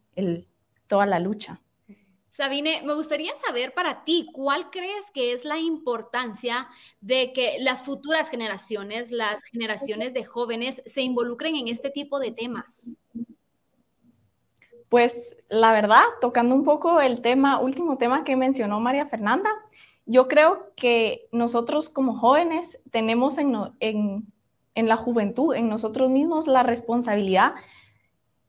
[0.88, 1.62] toda la lucha.
[2.41, 6.67] Sabine, me gustaría saber para ti, ¿cuál crees que es la importancia
[6.99, 12.32] de que las futuras generaciones, las generaciones de jóvenes, se involucren en este tipo de
[12.32, 12.97] temas?
[14.89, 19.51] Pues la verdad, tocando un poco el tema, último tema que mencionó María Fernanda,
[20.08, 26.63] yo creo que nosotros como jóvenes tenemos en, en la juventud, en nosotros mismos, la
[26.63, 27.54] responsabilidad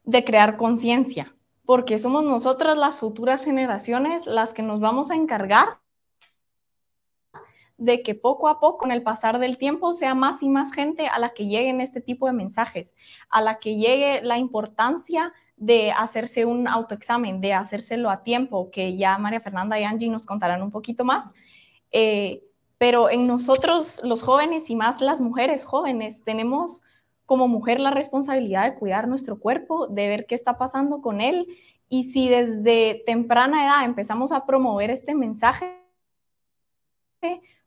[0.04, 5.80] de crear conciencia porque somos nosotras las futuras generaciones las que nos vamos a encargar
[7.76, 11.08] de que poco a poco, con el pasar del tiempo, sea más y más gente
[11.08, 12.94] a la que lleguen este tipo de mensajes,
[13.28, 18.96] a la que llegue la importancia de hacerse un autoexamen, de hacérselo a tiempo, que
[18.96, 21.32] ya María Fernanda y Angie nos contarán un poquito más.
[21.90, 22.44] Eh,
[22.78, 26.82] pero en nosotros, los jóvenes y más las mujeres jóvenes, tenemos
[27.32, 31.46] como mujer la responsabilidad de cuidar nuestro cuerpo, de ver qué está pasando con él.
[31.88, 35.80] Y si desde temprana edad empezamos a promover este mensaje,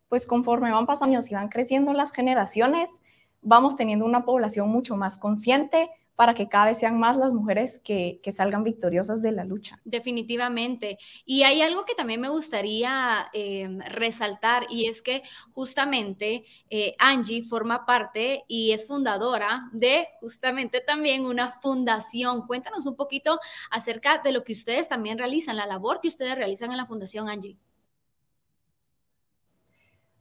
[0.08, 3.02] pues conforme van pasando años y van creciendo las generaciones,
[3.42, 7.82] vamos teniendo una población mucho más consciente, para que cada vez sean más las mujeres
[7.84, 9.80] que, salgan victoriosas de la lucha.
[9.86, 10.98] Definitivamente.
[11.26, 17.44] Y hay algo que también me gustaría em, resaltar y es que justamente eh, Angie
[17.44, 22.46] forma parte y es fundadora de justamente también una fundación.
[22.48, 23.40] Cuéntanos un poquito
[23.72, 27.30] acerca de lo que ustedes también realizan, la labor que ustedes realizan en la fundación
[27.30, 27.58] Angie.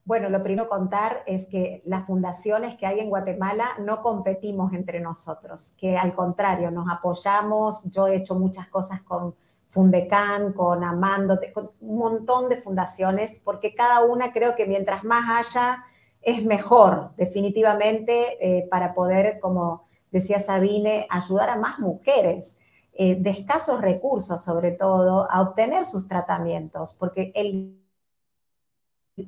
[0.07, 5.01] Bueno, lo primero contar es que las fundaciones que hay en Guatemala no competimos entre
[5.01, 7.85] nosotros, que al contrario, nos apoyamos.
[7.85, 9.35] Yo he hecho muchas cosas con
[9.69, 15.25] Fundecan, con Amando, con un montón de fundaciones, porque cada una creo que mientras más
[15.31, 15.85] haya,
[16.21, 22.59] es mejor, definitivamente, eh, para poder, como decía Sabine, ayudar a más mujeres.
[22.93, 27.84] Eh, de escasos recursos, sobre todo, a obtener sus tratamientos, porque el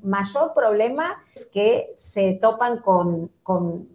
[0.03, 3.31] mayor problema es que se topan con,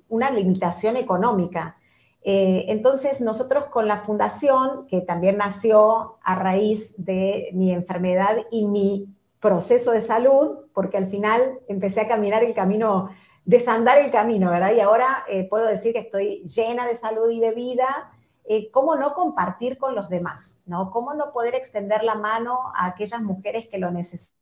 [0.10, 1.78] una limitación económica.
[2.24, 8.66] Eh, entonces, nosotros con la fundación, que también nació a raíz de mi enfermedad y
[8.66, 9.08] mi
[9.40, 13.10] proceso de salud, porque al final empecé a caminar el camino,
[13.44, 14.74] desandar el camino, ¿verdad?
[14.74, 18.12] Y ahora eh, puedo decir que estoy llena de salud y de vida.
[18.46, 20.60] Eh, ¿Cómo no compartir con los demás?
[20.66, 20.92] ¿no?
[20.92, 24.41] ¿Cómo no poder extender la mano a aquellas mujeres que lo necesitan?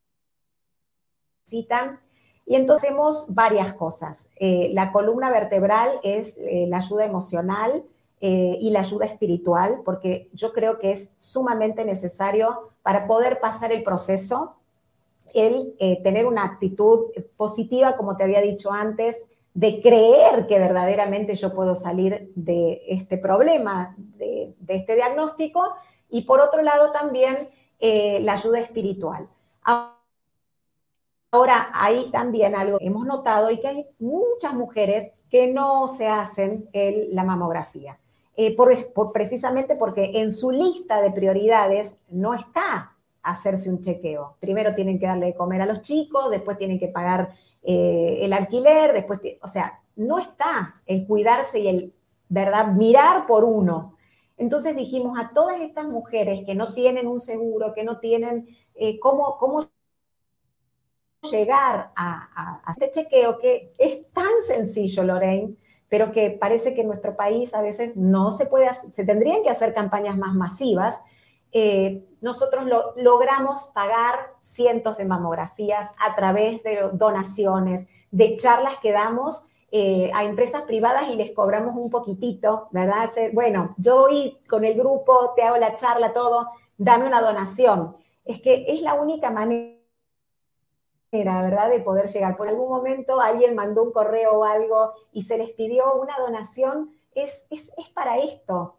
[2.49, 4.27] Y entonces hacemos varias cosas.
[4.39, 7.83] Eh, la columna vertebral es eh, la ayuda emocional
[8.21, 13.71] eh, y la ayuda espiritual, porque yo creo que es sumamente necesario para poder pasar
[13.71, 14.55] el proceso,
[15.35, 21.53] el tener una actitud positiva, como te había dicho antes, de creer que verdaderamente yo
[21.53, 25.75] puedo salir de este problema, de, de este diagnóstico,
[26.09, 29.29] y por otro lado también la ayuda espiritual.
[29.61, 29.98] Ahora,
[31.31, 37.23] hay también algo hemos notado y que hay muchas mujeres que no se hacen la
[37.23, 37.99] mamografía,
[38.35, 44.37] eh, por, precisamente porque en su lista de prioridades no está hacerse un chequeo.
[44.39, 48.33] Primero tienen que darle de comer a los chicos, después tienen que pagar eh, el
[48.33, 51.93] alquiler, después, o sea, no está el cuidarse y el,
[52.29, 53.97] ¿verdad?, mirar por uno.
[54.37, 58.97] Entonces dijimos a todas estas mujeres que no tienen un seguro, que no tienen eh,
[58.99, 59.69] cómo, cómo
[61.21, 65.55] llegar a, este chequeo que es tan sencillo, Lorraine,
[65.89, 69.49] pero que parece que en nuestro país a veces no se puede, se tendrían que
[69.49, 71.01] hacer campañas más masivas.
[71.51, 78.91] Eh, nosotros lo, logramos pagar cientos de mamografías a través de donaciones, de charlas que
[78.91, 83.09] damos eh, a empresas privadas y les cobramos un poquitito, ¿verdad?
[83.33, 87.95] Bueno, yo voy con el grupo, te hago la charla, todo, dame una donación.
[88.25, 89.78] Es que es la única manera
[91.11, 92.37] ¿verdad?, de poder llegar.
[92.37, 96.93] Por algún momento alguien mandó un correo o algo y se les pidió una donación,
[97.15, 98.75] es, es, es para esto,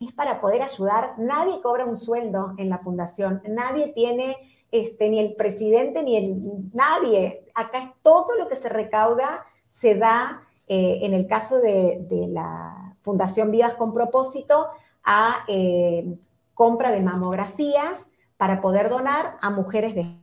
[0.00, 1.14] es para poder ayudar.
[1.18, 4.36] Nadie cobra un sueldo en la fundación, nadie tiene,
[4.72, 6.36] este, ni el presidente, ni el,
[6.72, 7.46] nadie.
[7.54, 12.96] Acá es todo lo que se recauda, se da, eh, en el caso de, la
[13.02, 14.68] Fundación Vivas con Propósito,
[15.02, 16.18] a eh,
[16.52, 20.19] compra de mamografías para poder donar a mujeres de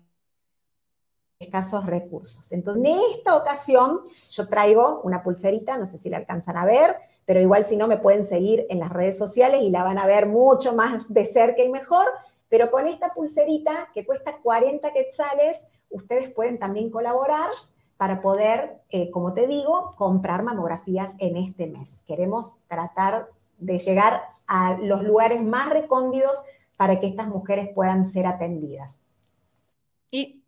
[1.39, 2.51] escasos recursos.
[2.51, 6.95] Entonces, en esta ocasión yo traigo una pulserita, no sé si la alcanzan a ver,
[7.25, 10.07] pero igual si no me pueden seguir en las redes sociales y la van a
[10.07, 12.05] ver mucho más de cerca y mejor,
[12.49, 17.49] pero con esta pulserita que cuesta 40 quetzales, ustedes pueden también colaborar
[17.97, 22.03] para poder, eh, como te digo, comprar mamografías en este mes.
[22.07, 26.31] Queremos tratar de llegar a los lugares más recóndidos
[26.77, 29.01] para que estas mujeres puedan ser atendidas.
[30.11, 30.43] Y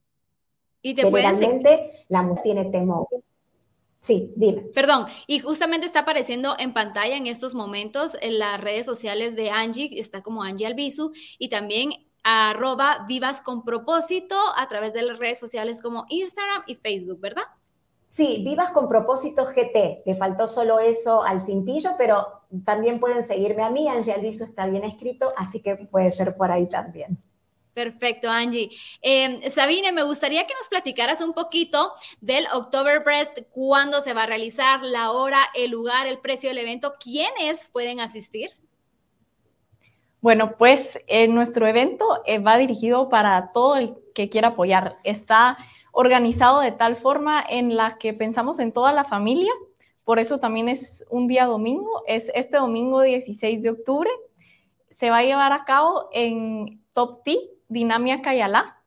[0.82, 3.08] y te Generalmente la mujer tiene temor.
[4.00, 4.62] Sí, dime.
[4.74, 9.50] Perdón, y justamente está apareciendo en pantalla en estos momentos en las redes sociales de
[9.50, 11.92] Angie, está como Angie Albizu, y también
[12.24, 17.44] arroba vivas con propósito a través de las redes sociales como Instagram y Facebook, ¿verdad?
[18.08, 22.26] Sí, vivas con propósito GT, le faltó solo eso al cintillo, pero
[22.66, 26.52] también pueden seguirme a mí, Angie Albizu está bien escrito, así que puede ser por
[26.52, 27.22] ahí también.
[27.80, 28.72] Perfecto, Angie.
[29.02, 34.26] Eh, Sabine, me gustaría que nos platicaras un poquito del Oktoberfest, cuándo se va a
[34.26, 38.50] realizar, la hora, el lugar, el precio del evento, quiénes pueden asistir.
[40.20, 44.98] Bueno, pues eh, nuestro evento eh, va dirigido para todo el que quiera apoyar.
[45.06, 45.58] Está
[45.94, 49.54] organizado de tal forma en la que pensamos en toda la familia,
[50.04, 54.10] por eso también es un día domingo, es este domingo 16 de octubre.
[54.90, 57.38] Se va a llevar a cabo en Top Tea,
[57.70, 58.82] Dinamia Cayalá,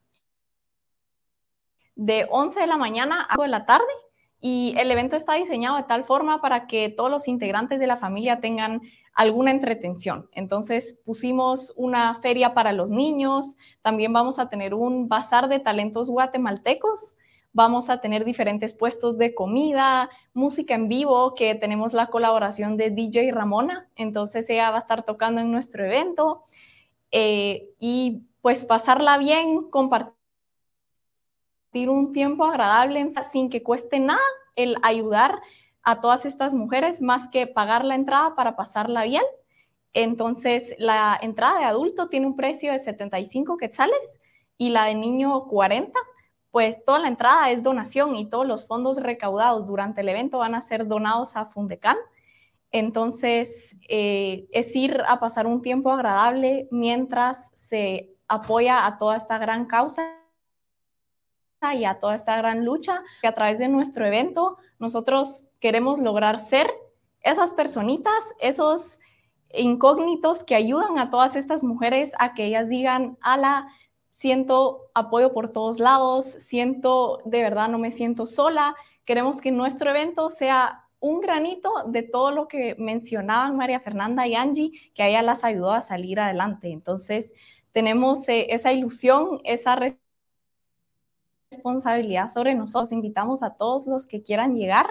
[1.95, 3.85] de 11 de la mañana a 5 de la tarde.
[4.45, 7.95] Y el evento está diseñado de tal forma para que todos los integrantes de la
[7.95, 8.81] familia tengan
[9.13, 10.27] alguna entretención.
[10.33, 16.09] Entonces pusimos una feria para los niños, también vamos a tener un bazar de talentos
[16.09, 17.15] guatemaltecos,
[17.53, 22.89] vamos a tener diferentes puestos de comida, música en vivo, que tenemos la colaboración de
[22.89, 26.43] DJ Ramona, entonces ella va a estar tocando en nuestro evento.
[27.11, 30.13] Eh, y pues pasarla bien, compartir
[31.87, 34.19] un tiempo agradable sin que cueste nada
[34.57, 35.41] el ayudar
[35.81, 39.23] a todas estas mujeres más que pagar la entrada para pasarla bien.
[39.93, 44.19] Entonces, la entrada de adulto tiene un precio de 75 quetzales
[44.57, 45.97] y la de niño 40.
[46.51, 50.53] Pues toda la entrada es donación y todos los fondos recaudados durante el evento van
[50.53, 51.95] a ser donados a Fundecal.
[52.73, 59.37] Entonces, eh, es ir a pasar un tiempo agradable mientras se apoya a toda esta
[59.37, 60.15] gran causa
[61.73, 66.39] y a toda esta gran lucha que a través de nuestro evento nosotros queremos lograr
[66.39, 66.69] ser
[67.21, 68.99] esas personitas, esos
[69.53, 73.67] incógnitos que ayudan a todas estas mujeres a que ellas digan, ala,
[74.11, 78.75] siento apoyo por todos lados, siento, de verdad no me siento sola.
[79.05, 84.35] Queremos que nuestro evento sea un granito de todo lo que mencionaban María Fernanda y
[84.35, 86.71] Angie, que a ella las ayudó a salir adelante.
[86.71, 87.33] Entonces,
[87.73, 89.77] tenemos eh, esa ilusión, esa
[91.51, 92.91] responsabilidad sobre nosotros.
[92.91, 94.87] Invitamos a todos los que quieran llegar.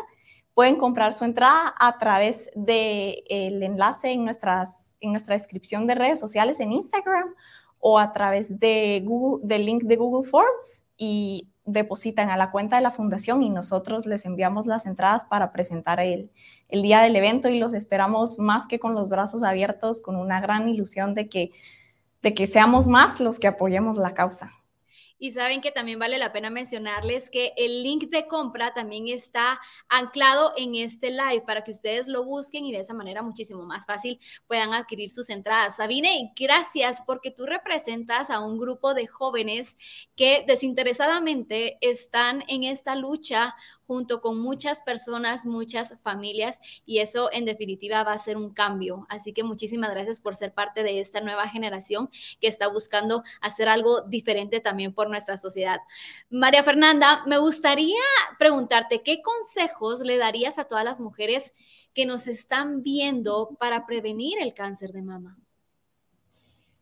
[0.53, 6.21] Pueden comprar su entrada a través del enlace en, nuestras, en nuestra descripción de redes
[6.21, 7.35] sociales en Instagram
[7.79, 12.77] o a través de Google, del link de Google Forms y depositan a la cuenta
[12.77, 16.31] de la fundación y nosotros les enviamos las entradas para presentar el,
[16.68, 20.40] el día del evento y los esperamos más que con los brazos abiertos, con una
[20.40, 21.53] gran ilusión de que
[22.22, 24.52] de que seamos más los que apoyemos la causa.
[25.22, 29.61] Y saben que también vale la pena mencionarles que el link de compra también está
[29.88, 33.86] anclado en este live para que ustedes lo busquen y de esa manera muchísimo más
[33.86, 34.18] fácil
[34.49, 35.76] puedan adquirir sus entradas.
[35.76, 39.76] Sabine, gracias porque tú representas a un grupo de jóvenes
[40.16, 43.55] que desinteresadamente están en esta lucha
[43.87, 49.07] junto con muchas personas, muchas familias y eso en definitiva va a ser un cambio.
[49.09, 52.11] Así que muchísimas gracias por ser parte de esta nueva generación
[52.41, 55.80] que está buscando hacer algo diferente también por nuestra sociedad.
[56.30, 58.01] María Fernanda, me gustaría
[58.39, 61.55] preguntarte, ¿qué consejos le darías a todas las mujeres
[61.95, 65.39] que nos están viendo para prevenir el cáncer de mama?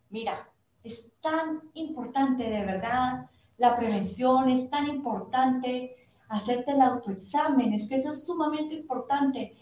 [0.09, 0.51] Mira,
[0.83, 6.00] es tan importante de verdad la prevención, es tan importante
[6.31, 9.57] hacerte el autoexamen, es que eso es sumamente importante.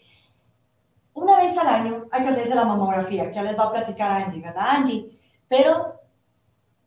[1.13, 4.23] Una vez al año hay que hacerse la mamografía, que ya les va a platicar
[4.23, 5.19] Angie, ¿verdad, Angie?
[5.47, 5.95] Pero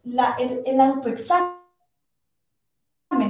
[0.05, 1.59] la, el, el autoexamen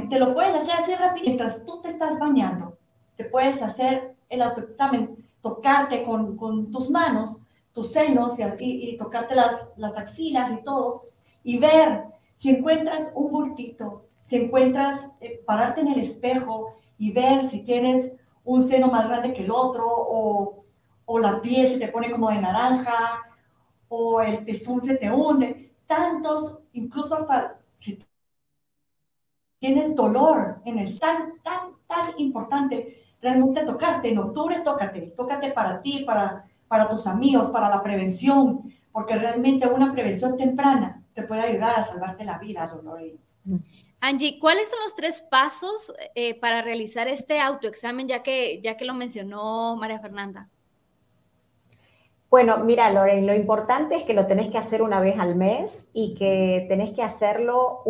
[0.08, 2.76] te lo puedes hacer así rápido mientras tú te estás bañando.
[3.16, 7.38] Te puedes hacer el autoexamen, tocarte con, con tus manos,
[7.72, 11.06] tus senos y, y, tocarte las, las axilas y todo,
[11.42, 12.04] y ver
[12.36, 18.12] si encuentras un bultito, si encuentras eh, pararte en el espejo y ver si tienes
[18.44, 20.64] un seno más grande que el otro, o,
[21.04, 23.22] o la piel se te pone como de naranja,
[23.88, 28.02] o el pezón se te hunde, tantos, incluso hasta si
[29.58, 34.10] tienes dolor en el tan, tan, tan importante realmente tocarte.
[34.10, 39.68] En octubre tócate, tócate para ti, para, para tus amigos, para la prevención, porque realmente
[39.68, 43.00] una prevención temprana te puede ayudar a salvarte la vida, dolor.
[44.04, 48.84] Angie, ¿cuáles son los tres pasos eh, para realizar este autoexamen, ya que, ya que
[48.84, 50.48] lo mencionó María Fernanda?
[52.28, 55.86] Bueno, mira, Lorraine, lo importante es que lo tenés que hacer una vez al mes
[55.92, 57.84] y que tenés que hacerlo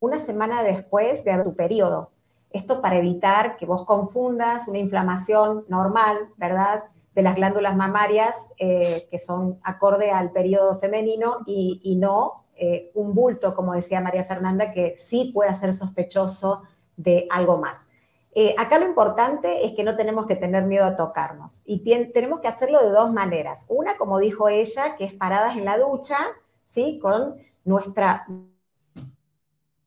[0.00, 2.10] una semana después de tu periodo.
[2.50, 6.84] Esto para evitar que vos confundas una inflamación normal, ¿verdad?
[7.14, 13.12] De las glándulas mamarias eh, que son acorde al periodo femenino y, no eh, un
[13.12, 16.62] bulto, como decía María Fernanda, que sí puede ser sospechoso
[16.96, 17.88] de algo más.
[18.34, 21.80] Eh, acá lo importante es que no tenemos que tener miedo a tocarnos y
[22.12, 23.66] tenemos que hacerlo de dos maneras.
[23.68, 26.16] Una, como dijo ella, que es paradas en la ducha,
[26.64, 27.00] ¿sí?
[27.02, 28.26] Con nuestra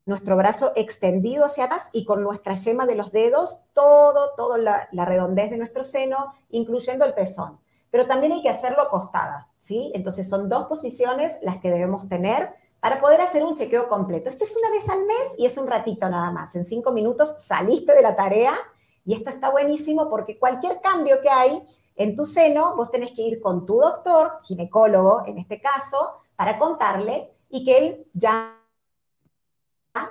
[0.04, 5.04] nuestro brazo extendido hacia atrás y con nuestra yema de los dedos, todo, toda la,
[5.06, 7.58] redondez de nuestro seno, incluyendo el pezón.
[7.90, 9.90] Pero también hay que hacerlo acostada, ¿sí?
[9.94, 14.30] Entonces son dos posiciones las que debemos tener para poder hacer un chequeo completo.
[14.30, 16.54] Esto es una vez al mes y es un ratito nada más.
[16.54, 18.56] En cinco minutos saliste de la tarea
[19.04, 21.62] y esto está buenísimo porque cualquier cambio que hay
[21.96, 26.58] en tu seno, vos tenés que ir con tu doctor, ginecólogo en este caso, para
[26.58, 28.52] contarle y que él ya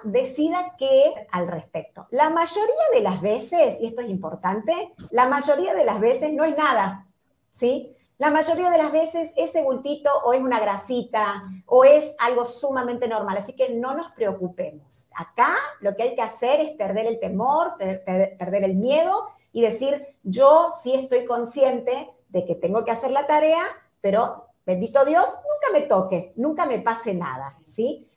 [0.04, 2.08] decida qué al respecto.
[2.10, 6.44] La mayoría de las veces, y esto es importante, la mayoría de las veces no
[6.44, 7.08] es nada,
[7.52, 7.96] ¿sí?
[8.18, 13.10] La mayoría de las veces ese bultito o es una grasita o es algo sumamente
[13.10, 15.10] normal, así que no nos preocupemos.
[15.16, 15.50] Acá
[15.82, 20.70] lo que hay que hacer es perder el temor, perder el miedo y decir, yo
[20.82, 23.64] sí estoy consciente de que tengo que hacer la tarea,
[24.00, 28.10] pero bendito Dios, nunca me toque, nunca me pase nada, ¿sí?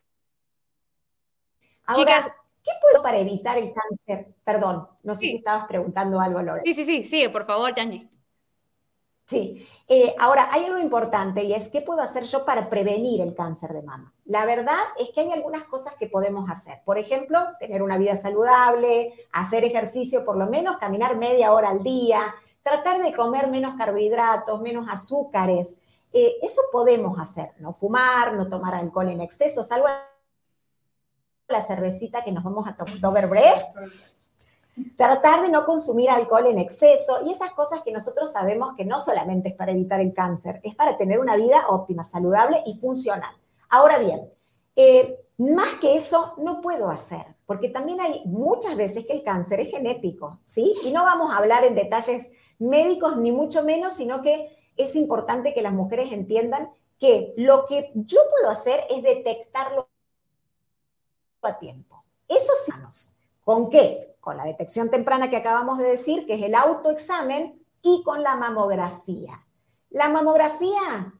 [1.93, 2.27] Chicas,
[2.63, 4.33] ¿qué puedo para evitar el cáncer?
[4.45, 6.61] Perdón, no sé si estabas preguntando algo, Lore.
[6.63, 8.09] Sí, sí, sí, sí, por favor, Yanji.
[9.29, 13.35] Sí, eh, ahora hay algo importante y es qué puedo hacer yo para prevenir el
[13.35, 14.11] cáncer de mama.
[14.25, 16.81] La verdad es que hay algunas cosas que podemos hacer.
[16.83, 21.83] Por ejemplo, tener una vida saludable, hacer ejercicio por lo menos, caminar media hora al
[21.83, 25.75] día, tratar de comer menos carbohidratos, menos azúcares.
[26.11, 29.85] Eh, eso podemos hacer, no fumar, no tomar alcohol en exceso, salvo
[31.47, 33.67] la cervecita que nos vamos a Oktoberfest,
[34.97, 38.99] tratar de no consumir alcohol en exceso y esas cosas que nosotros sabemos que no
[38.99, 43.31] solamente es para evitar el cáncer, es para tener una vida óptima, saludable y funcional.
[43.69, 44.29] Ahora bien,
[44.75, 49.61] eh, más que eso no puedo hacer, porque también hay muchas veces que el cáncer
[49.61, 50.75] es genético, ¿sí?
[50.83, 55.53] Y no vamos a hablar en detalles médicos ni mucho menos, sino que es importante
[55.53, 59.89] que las mujeres entiendan que lo que yo puedo hacer es detectarlo
[61.41, 62.03] a tiempo.
[62.27, 63.15] Esos sanos.
[63.49, 64.15] ¿Con qué?
[64.19, 68.35] Con la detección temprana que acabamos de decir, que es el autoexamen, y con la
[68.35, 69.43] mamografía.
[69.89, 71.15] La mamografía,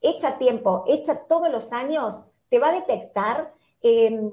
[0.00, 4.30] hecha tiempo, hecha todos los años, te va a detectar em,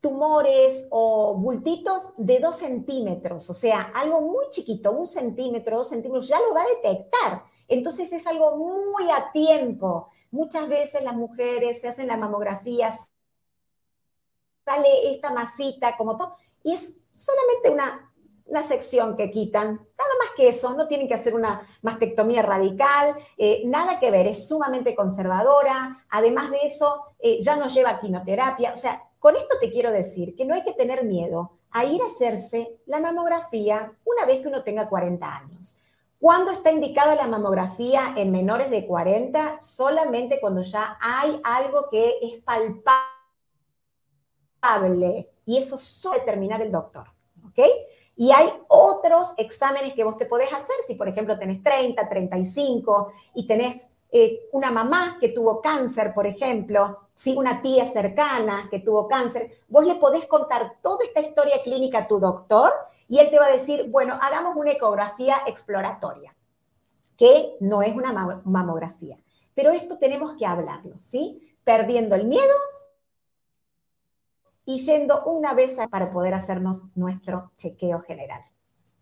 [0.00, 6.26] tumores o bultitos de dos centímetros, o sea, algo muy chiquito, un centímetro, dos centímetros,
[6.26, 7.44] ya lo va a detectar.
[7.68, 10.08] Entonces es algo muy a tiempo.
[10.32, 12.92] Muchas veces las mujeres se hacen la mamografía
[14.64, 18.12] sale esta masita como todo, y es solamente una,
[18.46, 23.16] una sección que quitan, nada más que eso, no tienen que hacer una mastectomía radical,
[23.38, 28.72] eh, nada que ver, es sumamente conservadora, además de eso, eh, ya no lleva quimioterapia,
[28.72, 32.02] o sea, con esto te quiero decir que no hay que tener miedo a ir
[32.02, 35.78] a hacerse la mamografía una vez que uno tenga 40 años.
[36.20, 39.58] ¿Cuándo está indicada la mamografía en menores de 40?
[39.60, 42.92] Solamente cuando ya hay algo que es palpable
[45.44, 47.08] y eso suele determinar el doctor,
[47.46, 47.60] ¿ok?
[48.16, 53.12] Y hay otros exámenes que vos te podés hacer si, por ejemplo, tenés 30, 35
[53.34, 58.80] y tenés eh, una mamá que tuvo cáncer, por ejemplo, si una tía cercana que
[58.80, 62.70] tuvo cáncer, vos le podés contar toda esta historia clínica a tu doctor
[63.08, 66.36] y él te va a decir, bueno, hagamos una ecografía exploratoria,
[67.16, 68.12] que no es una
[68.44, 69.18] mamografía.
[69.54, 71.40] Pero esto tenemos que hablarlo, ¿sí?
[71.64, 72.54] Perdiendo el miedo
[74.64, 78.42] y yendo una vez para poder hacernos nuestro chequeo general.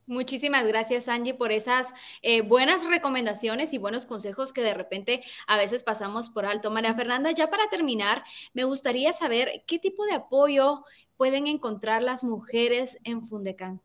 [0.06, 5.56] Muchísimas gracias, Angie, por esas eh, buenas recomendaciones y buenos consejos que de repente a
[5.56, 6.70] veces pasamos por alto.
[6.72, 10.84] María Fernanda, ya para terminar, me gustaría saber qué tipo de apoyo
[11.16, 13.80] pueden encontrar las mujeres en Fundecan.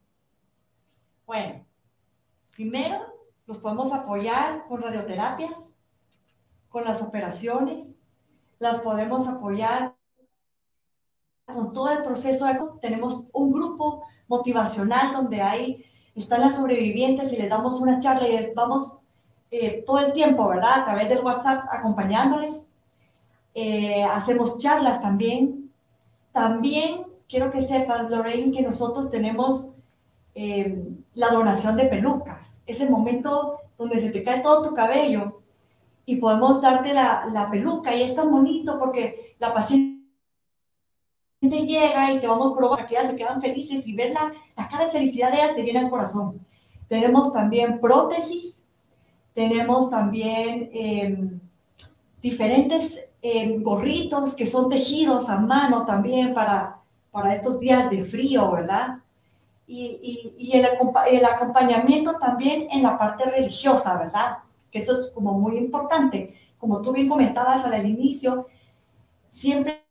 [1.28, 1.66] Bueno,
[2.50, 3.06] primero
[3.46, 5.62] los podemos apoyar con radioterapias,
[6.70, 7.96] con las operaciones,
[8.58, 9.95] las podemos apoyar
[11.46, 12.48] con todo el proceso.
[12.82, 15.86] Tenemos un grupo motivacional donde hay,
[16.16, 18.98] están las sobrevivientes y les damos una charla y les vamos
[19.52, 20.82] eh, todo el tiempo, ¿verdad?
[20.82, 22.66] A través del WhatsApp acompañándoles.
[23.54, 25.72] Eh, hacemos charlas también.
[26.32, 29.70] También quiero que sepas, Lorraine, que nosotros tenemos
[30.34, 30.84] eh,
[31.14, 32.40] la donación de pelucas.
[32.66, 35.42] Ese momento donde se te cae todo tu cabello
[36.06, 39.95] y podemos darte la, la peluca y es tan bonito porque la paciente
[41.50, 44.86] llega y te vamos probar que ellas se quedan felices y ver la, la cara
[44.86, 46.46] de felicidad de ellas te llena el corazón.
[46.88, 48.62] Tenemos también prótesis,
[49.34, 51.40] tenemos también em,
[52.22, 56.80] diferentes em, gorritos que son tejidos a mano también para,
[57.12, 59.00] para estos días de frío, ¿verdad?
[59.68, 60.68] y, el,
[61.10, 64.38] el, acompañamiento también en la parte religiosa, ¿verdad?
[64.72, 66.36] Que eso es como muy importante.
[66.58, 68.48] Como tú bien comentabas al inicio,
[69.30, 69.85] siempre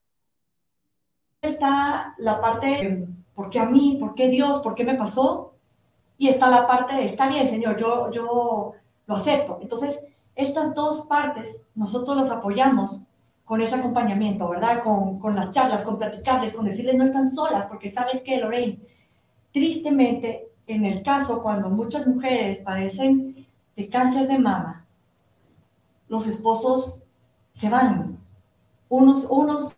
[1.49, 3.97] está la parte, ¿por qué a mí?
[4.01, 4.61] ¿Por qué Dios?
[4.61, 5.55] ¿Por qué me pasó?
[6.19, 8.73] Y está la parte está bien, Señor, yo, yo
[9.07, 9.59] lo acepto.
[9.61, 10.01] Entonces,
[10.35, 13.01] estas dos partes nosotros los apoyamos
[13.45, 14.83] con ese acompañamiento, ¿verdad?
[14.83, 18.81] Con, con las charlas, con platicarles, con decirles no están solas, porque sabes que, Lorraine,
[19.55, 24.85] Tristemente, en el caso cuando muchas mujeres padecen de cáncer de mama,
[26.09, 27.05] los esposos
[27.53, 28.19] se van.
[28.89, 29.77] Unos, unos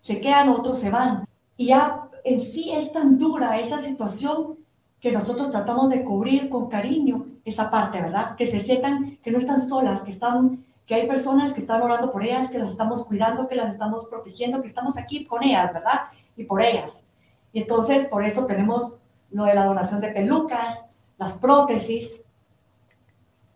[0.00, 1.26] se quedan, otros se van.
[1.56, 4.58] Y ya en sí es tan dura esa situación
[5.00, 8.36] que nosotros tratamos de cubrir con cariño esa parte, ¿verdad?
[8.36, 12.10] Que se sientan que no están solas, que están que hay personas que están orando
[12.10, 15.72] por ellas, que las estamos cuidando, que las estamos protegiendo, que estamos aquí con ellas,
[15.72, 16.08] ¿verdad?
[16.36, 17.04] Y por ellas.
[17.52, 18.96] Y entonces, por eso tenemos
[19.30, 20.80] lo de la donación de pelucas,
[21.16, 22.20] las prótesis,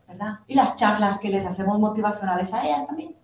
[0.07, 0.43] ¿verdad?
[0.47, 3.17] Y las charlas que les hacemos motivacionales a ellas también.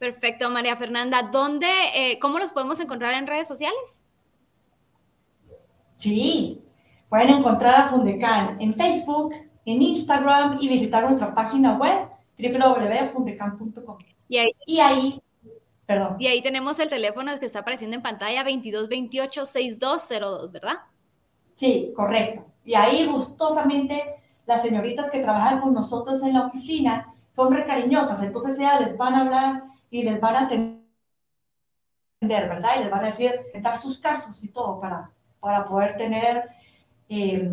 [0.00, 1.28] Perfecto, María Fernanda.
[1.30, 4.06] ¿Dónde, eh, cómo los podemos encontrar en redes sociales?
[5.96, 6.62] Sí,
[7.10, 9.34] pueden encontrar a Fundecan en Facebook,
[9.66, 13.98] en Instagram y visitar nuestra página web www.fundecan.com.
[14.26, 15.22] Y ahí, y ahí
[16.18, 20.76] y ahí tenemos el teléfono que está apareciendo en pantalla, 2228-6202, ¿verdad?
[21.54, 22.46] Sí, correcto.
[22.64, 24.02] Y ahí gustosamente
[24.46, 29.14] las señoritas que trabajan con nosotros en la oficina son recariñosas, entonces ellas les van
[29.14, 30.80] a hablar y les van a atender,
[32.20, 32.70] ¿verdad?
[32.76, 35.10] Y les van a decir, dar sus casos y todo para,
[35.40, 36.48] para poder tener
[37.08, 37.52] eh,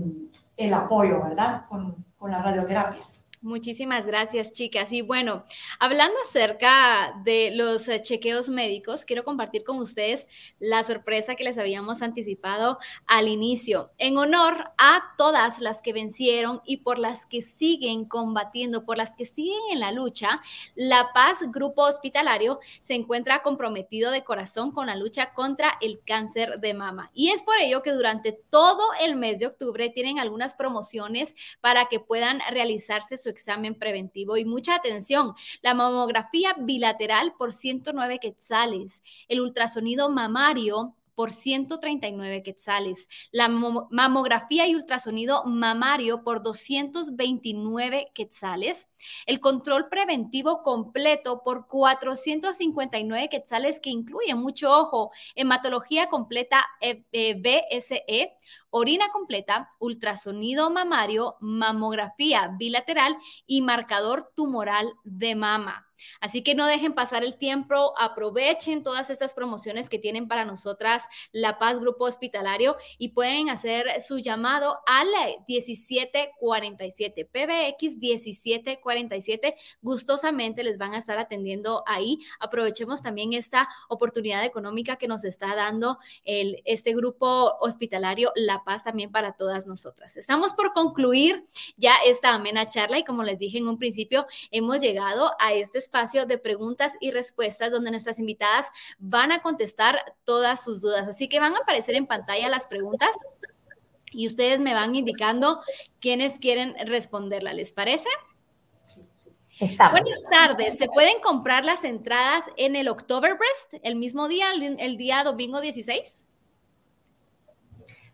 [0.55, 1.65] el apoyo, ¿verdad?
[1.67, 3.21] Con, con las radioterapias.
[3.41, 4.91] Muchísimas gracias, chicas.
[4.91, 5.45] Y bueno,
[5.79, 10.25] hablando acerca de los eh, chequeos médicos, quiero compartir con ustedes
[10.57, 13.91] la sorpresa que les habíamos anticipado al inicio.
[13.99, 19.13] En honor a todas las que vencieron y por las que siguen combatiendo, por las
[19.13, 20.41] que siguen en la lucha,
[20.73, 26.59] La Paz Grupo Hospitalario se encuentra comprometido de corazón con la lucha contra el cáncer
[26.59, 27.11] de mama.
[27.13, 31.85] Y es por ello que durante todo el mes de octubre tienen algunas promociones para
[31.85, 34.37] que puedan realizarse su examen preventivo.
[34.37, 43.07] Y mucha atención, la mamografía bilateral por 109 quetzales, el ultrasonido mamario por 139 quetzales,
[43.31, 48.87] la mamografía y ultrasonido mamario por 229 quetzales,
[49.25, 57.35] el control preventivo completo por 459 quetzales que incluye mucho ojo, hematología completa eh, eh,
[57.35, 58.33] BSE,
[58.69, 65.87] orina completa, ultrasonido mamario, mamografía bilateral y marcador tumoral de mama.
[66.19, 71.03] Así que no dejen pasar el tiempo, aprovechen todas estas promociones que tienen para nosotras
[71.31, 75.07] La Paz Grupo Hospitalario y pueden hacer su llamado al
[75.47, 78.79] 1747, PBX 1747.
[79.81, 82.19] Gustosamente les van a estar atendiendo ahí.
[82.39, 88.83] Aprovechemos también esta oportunidad económica que nos está dando el, este grupo hospitalario La Paz
[88.83, 90.17] también para todas nosotras.
[90.17, 94.81] Estamos por concluir ya esta amena charla y como les dije en un principio, hemos
[94.81, 98.65] llegado a este espacio de preguntas y respuestas donde nuestras invitadas
[98.99, 101.07] van a contestar todas sus dudas.
[101.07, 103.09] Así que van a aparecer en pantalla las preguntas
[104.11, 105.61] y ustedes me van indicando
[105.99, 107.53] quiénes quieren responderla.
[107.53, 108.09] ¿Les parece?
[109.59, 110.77] Buenas tardes.
[110.77, 115.61] ¿Se pueden comprar las entradas en el Oktoberfest el mismo día, el, el día domingo
[115.61, 116.25] 16?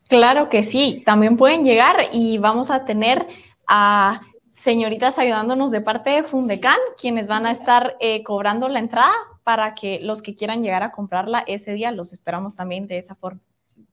[0.08, 3.28] Claro que sí, también pueden llegar y vamos a tener
[3.68, 4.22] a
[4.52, 9.14] señoritas ayudándonos de parte de Fundecan, quienes van a estar eh, cobrando la entrada
[9.44, 13.16] para que los que quieran llegar a comprarla ese día los esperamos también de esa
[13.16, 13.42] forma.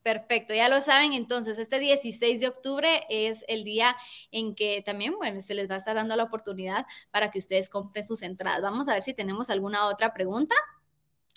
[0.03, 3.97] Perfecto, ya lo saben, entonces este 16 de octubre es el día
[4.33, 7.69] en que también, bueno, se les va a estar dando la oportunidad para que ustedes
[7.69, 8.63] compren sus entradas.
[8.63, 10.55] Vamos a ver si tenemos alguna otra pregunta.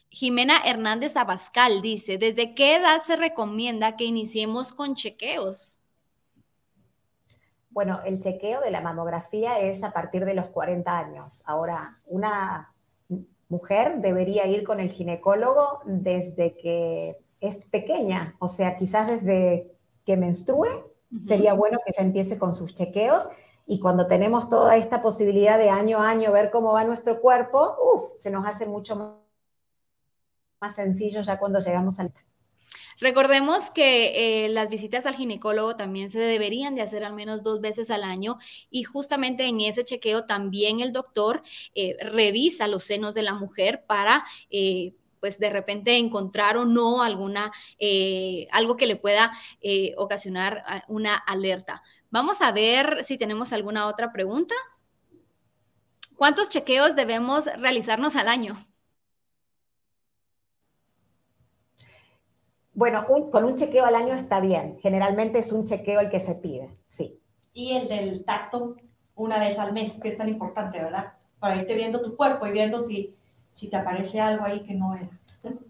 [0.09, 5.81] Jimena Hernández Abascal dice, ¿desde qué edad se recomienda que iniciemos con chequeos?
[7.69, 11.43] Bueno, el chequeo de la mamografía es a partir de los 40 años.
[11.45, 12.71] Ahora, una
[13.49, 19.75] mujer debería ir con el ginecólogo desde que es pequeña, o sea, quizás desde
[20.05, 20.69] que menstrue,
[21.21, 23.23] sería bueno que ella empiece con sus chequeos
[23.67, 27.75] y cuando tenemos toda esta posibilidad de año a año ver cómo va nuestro cuerpo,
[27.81, 28.95] uf, se nos hace mucho
[30.61, 32.13] más sencillo ya cuando llegamos al...
[32.99, 37.59] Recordemos que eh, las visitas al ginecólogo también se deberían de hacer al menos dos
[37.59, 38.37] veces al año
[38.69, 41.41] y justamente en ese chequeo también el doctor
[41.75, 44.23] eh, revisa los senos de la mujer para...
[44.49, 44.93] Eh,
[45.23, 47.49] pues de repente encontrar o no alguna,
[48.51, 49.31] algo que le pueda
[49.95, 51.81] ocasionar ah, una alerta.
[52.09, 54.53] Vamos a ver si tenemos alguna otra pregunta.
[56.17, 58.57] ¿Cuántos chequeos debemos realizarnos al año?
[62.73, 64.77] Bueno, con un chequeo al año está bien.
[64.81, 67.17] Generalmente es un chequeo el que se pide, sí.
[67.53, 68.75] Y el del tacto
[69.15, 71.13] una vez al mes, que es tan importante, ¿verdad?
[71.39, 73.15] Para irte viendo tu cuerpo y viendo si,
[73.53, 75.09] si te aparece algo ahí que no era.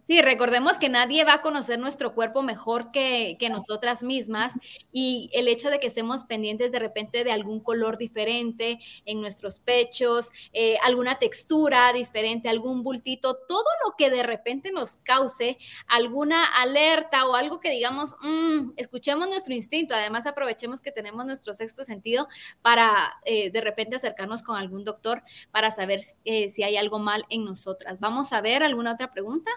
[0.03, 4.53] Sí, recordemos que nadie va a conocer nuestro cuerpo mejor que, nosotras mismas
[4.91, 9.59] y el hecho de que estemos pendientes de repente de algún color diferente en nuestros
[9.59, 15.57] pechos, eh, alguna textura diferente, algún bultito, todo lo que de repente nos cause
[15.87, 21.53] alguna alerta o algo que digamos, mm, escuchemos nuestro instinto, además aprovechemos que tenemos nuestro
[21.53, 22.27] sexto sentido
[22.61, 27.25] para eh, de repente acercarnos con algún doctor para saber eh, si hay algo mal
[27.29, 27.43] en
[27.73, 27.99] nosotras.
[27.99, 29.49] Vamos a ver alguna otra pregunta.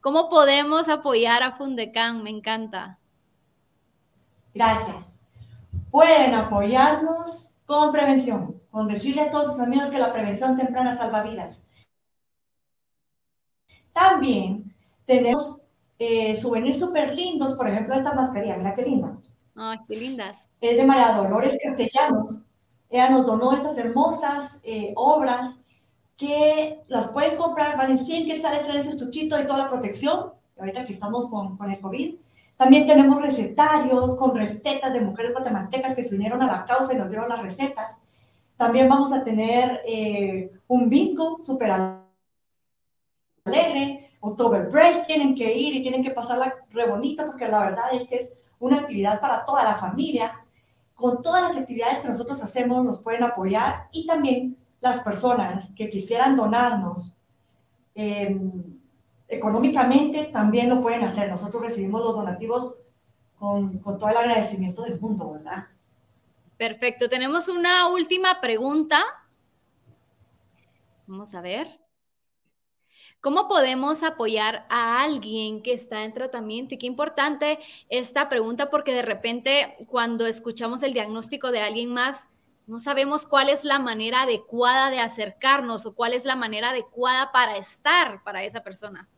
[0.00, 2.22] ¿Cómo podemos apoyar a Fundecan?
[2.22, 2.98] Me encanta.
[4.54, 5.04] Gracias.
[5.90, 11.22] Pueden apoyarnos con prevención, con decirle a todos sus amigos que la prevención temprana salva
[11.22, 11.60] vidas.
[13.92, 15.60] También tenemos
[15.98, 19.16] eh, souvenirs súper lindos, por ejemplo, esta mascarilla, mira qué linda.
[19.56, 20.50] Ay, qué lindas.
[20.60, 22.42] Es de María Dolores Castellanos.
[22.90, 25.56] Ella nos donó estas hermosas eh, obras
[26.16, 30.86] que las pueden comprar, valen 100 quetzales, traen su estuchito y toda la protección, ahorita
[30.86, 32.16] que estamos con, con el COVID.
[32.56, 36.96] También tenemos recetarios con recetas de mujeres guatemaltecas que se unieron a la causa y
[36.96, 37.96] nos dieron las recetas.
[38.56, 41.70] También vamos a tener eh, un bingo súper
[43.44, 48.08] alegre, Oktoberfest, tienen que ir y tienen que pasarla re bonita porque la verdad es
[48.08, 50.40] que es una actividad para toda la familia.
[50.94, 55.90] Con todas las actividades que nosotros hacemos nos pueden apoyar y también las personas que
[55.90, 57.16] quisieran donarnos
[57.94, 58.78] em,
[59.28, 61.28] económicamente también lo pueden hacer.
[61.30, 62.78] Nosotros recibimos los donativos
[63.38, 65.66] con, con todo el agradecimiento del mundo, ¿verdad?
[66.56, 67.08] Perfecto.
[67.08, 69.02] Tenemos una última pregunta.
[71.06, 71.80] Vamos a ver.
[73.20, 76.74] ¿Cómo podemos apoyar a alguien que está en tratamiento?
[76.74, 77.58] Y qué importante
[77.88, 82.28] esta pregunta porque de repente cuando escuchamos el diagnóstico de alguien más,
[82.66, 87.30] no sabemos cuál es la manera adecuada de acercarnos o cuál es la manera adecuada
[87.32, 89.08] para estar para esa persona.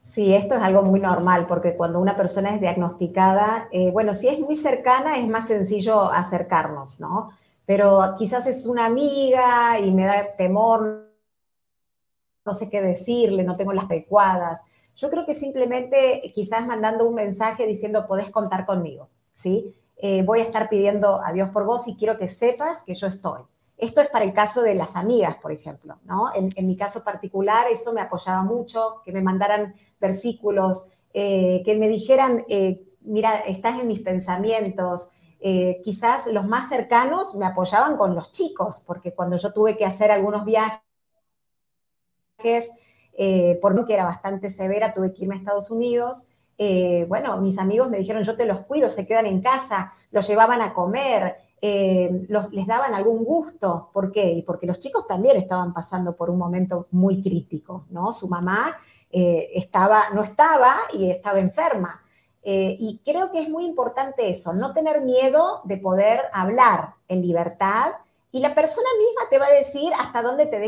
[0.00, 4.28] Sí, esto es algo muy normal porque cuando una persona es diagnosticada, eh, bueno, si
[4.28, 7.30] es muy cercana es más sencillo acercarnos, ¿no?
[7.66, 11.12] Pero quizás es una amiga y me da temor,
[12.44, 14.62] no sé qué decirle, no tengo las adecuadas.
[14.94, 19.74] Yo creo que simplemente quizás mandando un mensaje diciendo, podés contar conmigo, ¿sí?
[20.02, 23.06] Eh, voy a estar pidiendo a Dios por vos y quiero que sepas que yo
[23.06, 23.42] estoy.
[23.76, 26.30] Esto es para el caso de las amigas, por ejemplo, ¿no?
[26.34, 31.88] En, mi caso particular, eso me apoyaba mucho, que me mandaran versículos, eh, que me
[31.88, 35.10] dijeran, eh, mira, estás en mis pensamientos.
[35.82, 40.10] quizás los más cercanos me apoyaban con los chicos, porque cuando yo tuve que hacer
[40.10, 40.82] algunos viajes,
[43.62, 46.26] por mí que era bastante severa, tuve que irme a Estados Unidos
[46.62, 50.28] eh, bueno, mis amigos me dijeron, yo te los cuido, se quedan en casa, los
[50.28, 53.88] llevaban a comer, eh, les daban algún gusto.
[53.94, 54.44] ¿Por qué?
[54.46, 58.12] Porque los chicos también estaban pasando por un momento muy crítico, ¿no?
[58.12, 58.76] Su mamá
[59.10, 62.02] eh, estaba, no estaba y estaba enferma.
[62.42, 67.92] y creo que es muy importante eso, no tener miedo de poder hablar en libertad
[68.32, 70.58] y la persona misma te va a decir hasta dónde te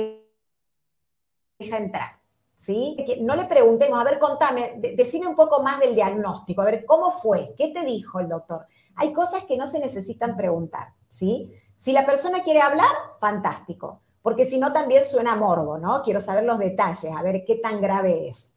[1.58, 2.21] deja entrar.
[2.62, 2.94] ¿Sí?
[3.04, 6.84] Que no le preguntemos, a ver, contame, decime un poco más del diagnóstico, a ver,
[6.84, 7.56] ¿cómo fue?
[7.58, 8.66] ¿Qué te dijo el doctor?
[8.94, 11.50] Hay cosas que no se necesitan preguntar, ¿sí?
[11.74, 12.86] Si la persona quiere hablar,
[13.18, 16.02] fantástico, porque si no también suena morbo, ¿no?
[16.04, 18.54] Quiero saber los detalles, a ver qué tan grave es.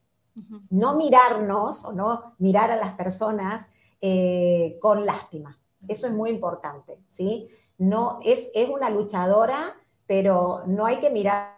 [0.69, 5.57] No mirarnos o no mirar a las personas eh, con lástima.
[5.87, 7.49] Eso es muy importante, ¿sí?
[7.79, 9.57] No, es, es una luchadora,
[10.05, 11.55] pero no hay que mirar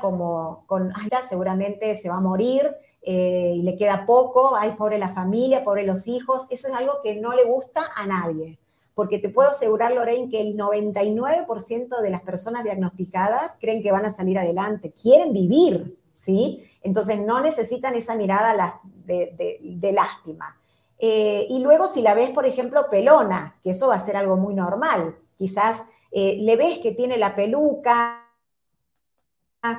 [0.00, 2.68] como con, ay, seguramente se va a morir
[3.02, 7.00] eh, y le queda poco, ay, pobre la familia, pobre los hijos, eso es algo
[7.02, 8.58] que no le gusta a nadie.
[8.94, 14.04] Porque te puedo asegurar, Lorraine, que el 99% de las personas diagnosticadas creen que van
[14.04, 16.64] a salir adelante, quieren vivir, ¿sí?
[16.82, 20.58] Entonces no necesitan esa mirada de, lástima.
[20.98, 24.36] Eh, y luego si la ves, por ejemplo, pelona, que eso va a ser algo
[24.36, 28.29] muy normal, quizás eh, le ves que tiene la peluca,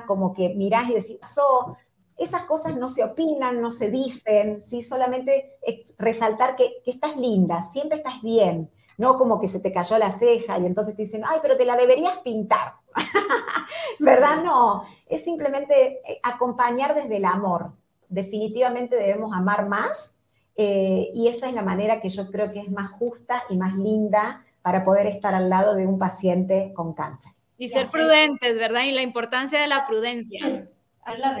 [0.06, 1.76] como que mirás y decís, so,
[2.16, 4.82] esas cosas no se opinan, no se dicen, ¿sí?
[4.82, 5.56] solamente
[5.98, 10.58] resaltar que, estás linda, siempre estás bien, no como que se te cayó la ceja
[10.58, 12.74] y entonces te dicen, ay, pero te la deberías pintar,
[13.98, 14.42] ¿verdad?
[14.44, 17.72] No, es simplemente eh, acompañar desde el amor.
[18.08, 20.14] Definitivamente debemos amar más
[20.54, 23.74] eh, y esa es la manera que yo creo que es más justa y más
[23.74, 27.32] linda para poder estar al lado de un paciente con cáncer.
[27.58, 28.82] Y ser prudentes, ¿verdad?
[28.84, 30.66] Y la importancia de la prudencia.
[31.04, 31.38] Hay la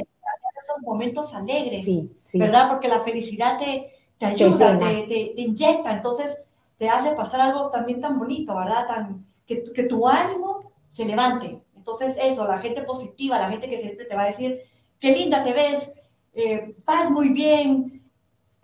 [0.62, 1.86] esos momentos alegres,
[2.34, 2.68] ¿verdad?
[2.68, 6.38] Porque la felicidad te, te ayuda, te, te, inyecta, entonces
[6.78, 8.86] te hace pasar algo también tan bonito, ¿verdad?
[8.86, 11.60] Tan, que, que tu ánimo se levante.
[11.76, 14.60] Entonces eso, la gente positiva, la gente que siempre te va a decir,
[15.00, 15.90] qué linda te ves,
[16.34, 18.02] eh, vas muy bien,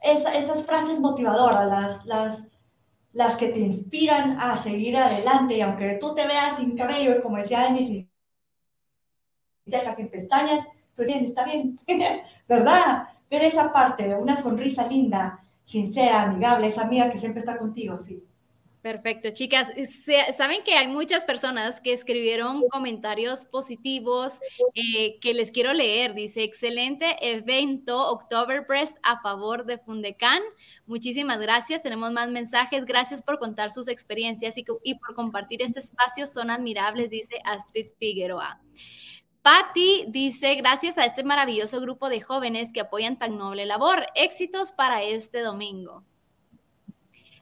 [0.00, 2.46] esas frases motivadoras, las, las,
[3.12, 7.36] las que te inspiran a seguir adelante, y aunque tú te veas sin cabello, como
[7.36, 8.08] decía Angie, sin
[9.66, 11.78] cejas, sin pestañas, pues bien, está bien,
[12.48, 13.08] ¿verdad?
[13.30, 18.22] Ver esa parte, una sonrisa linda, sincera, amigable, esa amiga que siempre está contigo, sí.
[18.88, 19.68] Perfecto, chicas.
[20.34, 24.40] Saben que hay muchas personas que escribieron comentarios positivos
[24.72, 26.14] eh, que les quiero leer.
[26.14, 30.40] Dice, excelente evento Oktoberfest a favor de Fundecan.
[30.86, 31.82] Muchísimas gracias.
[31.82, 32.86] Tenemos más mensajes.
[32.86, 36.26] Gracias por contar sus experiencias y, y por compartir este espacio.
[36.26, 38.58] Son admirables, dice Astrid Figueroa.
[39.42, 44.06] Patti dice, gracias a este maravilloso grupo de jóvenes que apoyan tan noble labor.
[44.14, 46.04] Éxitos para este domingo.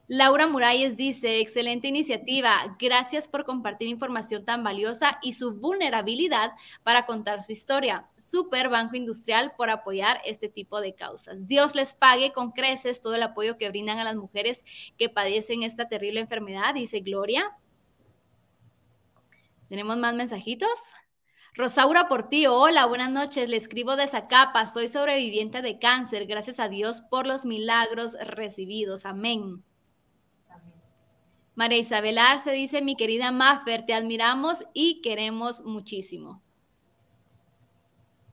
[0.09, 6.53] Laura Muralles dice, excelente iniciativa, gracias por compartir información tan valiosa y su vulnerabilidad
[6.83, 8.07] para contar su historia.
[8.15, 11.45] Super Banco Industrial por apoyar este tipo de causas.
[11.45, 14.63] Dios les pague con creces todo el apoyo que brindan a las mujeres
[14.97, 17.51] que padecen esta terrible enfermedad, dice Gloria.
[19.67, 20.69] ¿Tenemos más mensajitos?
[21.53, 23.49] Rosaura Portillo, hola, buenas noches.
[23.49, 26.27] Le escribo de Zacapa, soy sobreviviente de cáncer.
[26.27, 29.05] Gracias a Dios por los milagros recibidos.
[29.05, 29.65] Amén.
[31.57, 36.43] María Isabel Arce dice, mi querida Maffer, te admiramos y queremos muchísimo.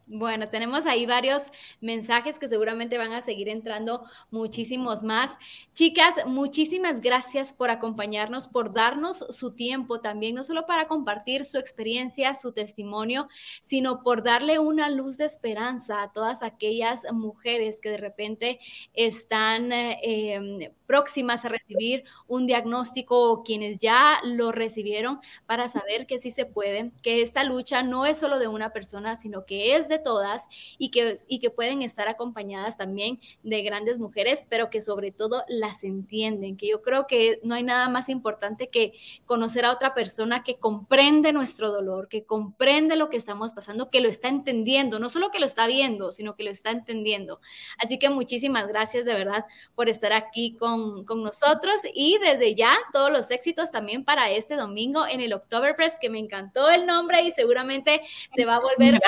[0.07, 1.51] Bueno, tenemos ahí varios
[1.81, 5.39] mensajes que seguramente van a seguir entrando muchísimos más.
[5.73, 11.57] Chicas, muchísimas gracias por acompañarnos, por darnos su tiempo también, no solo para compartir su
[11.57, 13.29] experiencia, su testimonio,
[13.63, 18.61] sino por darle una luz de esperanza a todas aquellas mujeres que de repente
[18.93, 26.19] están eh, próximas a recibir un diagnóstico o quienes ya lo recibieron para saber que
[26.19, 29.89] sí se puede, que esta lucha no es solo de una persona, sino que es
[29.89, 30.47] de de todas
[30.79, 35.45] y que, y que pueden estar acompañadas también de grandes mujeres, pero que sobre todo
[35.49, 38.93] las entienden, que yo creo que no hay nada más importante que
[39.27, 44.01] conocer a otra persona que comprende nuestro dolor, que comprende lo que estamos pasando, que
[44.01, 47.41] lo está entendiendo, no solo que lo está viendo, sino que lo está entendiendo.
[47.79, 52.77] Así que muchísimas gracias de verdad por estar aquí con, con nosotros y desde ya
[52.93, 57.23] todos los éxitos también para este domingo en el Oktoberfest, que me encantó el nombre
[57.23, 58.03] y seguramente
[58.35, 59.01] se va a volver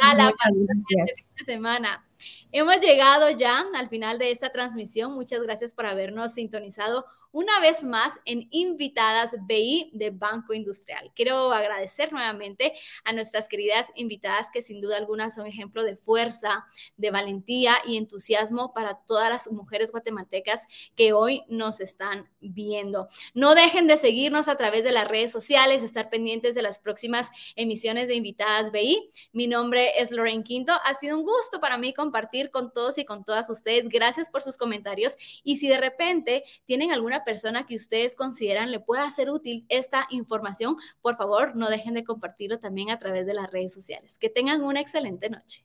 [0.00, 0.31] a la
[0.90, 1.08] Yes.
[1.44, 2.06] Semana.
[2.52, 5.14] Hemos llegado ya al final de esta transmisión.
[5.14, 11.10] Muchas gracias por habernos sintonizado una vez más en Invitadas BI de Banco Industrial.
[11.16, 12.74] Quiero agradecer nuevamente
[13.04, 16.66] a nuestras queridas invitadas que sin duda alguna son ejemplo de fuerza,
[16.98, 23.08] de valentía y entusiasmo para todas las mujeres guatemaltecas que hoy nos están viendo.
[23.32, 27.30] No dejen de seguirnos a través de las redes sociales, estar pendientes de las próximas
[27.56, 29.10] emisiones de Invitadas BI.
[29.32, 30.74] Mi nombre es Lorraine Quinto.
[30.84, 33.88] Ha sido un gusto para mí compartir con todos y con todas ustedes.
[33.88, 38.80] Gracias por sus comentarios y si de repente tienen alguna persona que ustedes consideran le
[38.80, 43.34] pueda ser útil esta información, por favor, no dejen de compartirlo también a través de
[43.34, 44.18] las redes sociales.
[44.18, 45.64] Que tengan una excelente noche.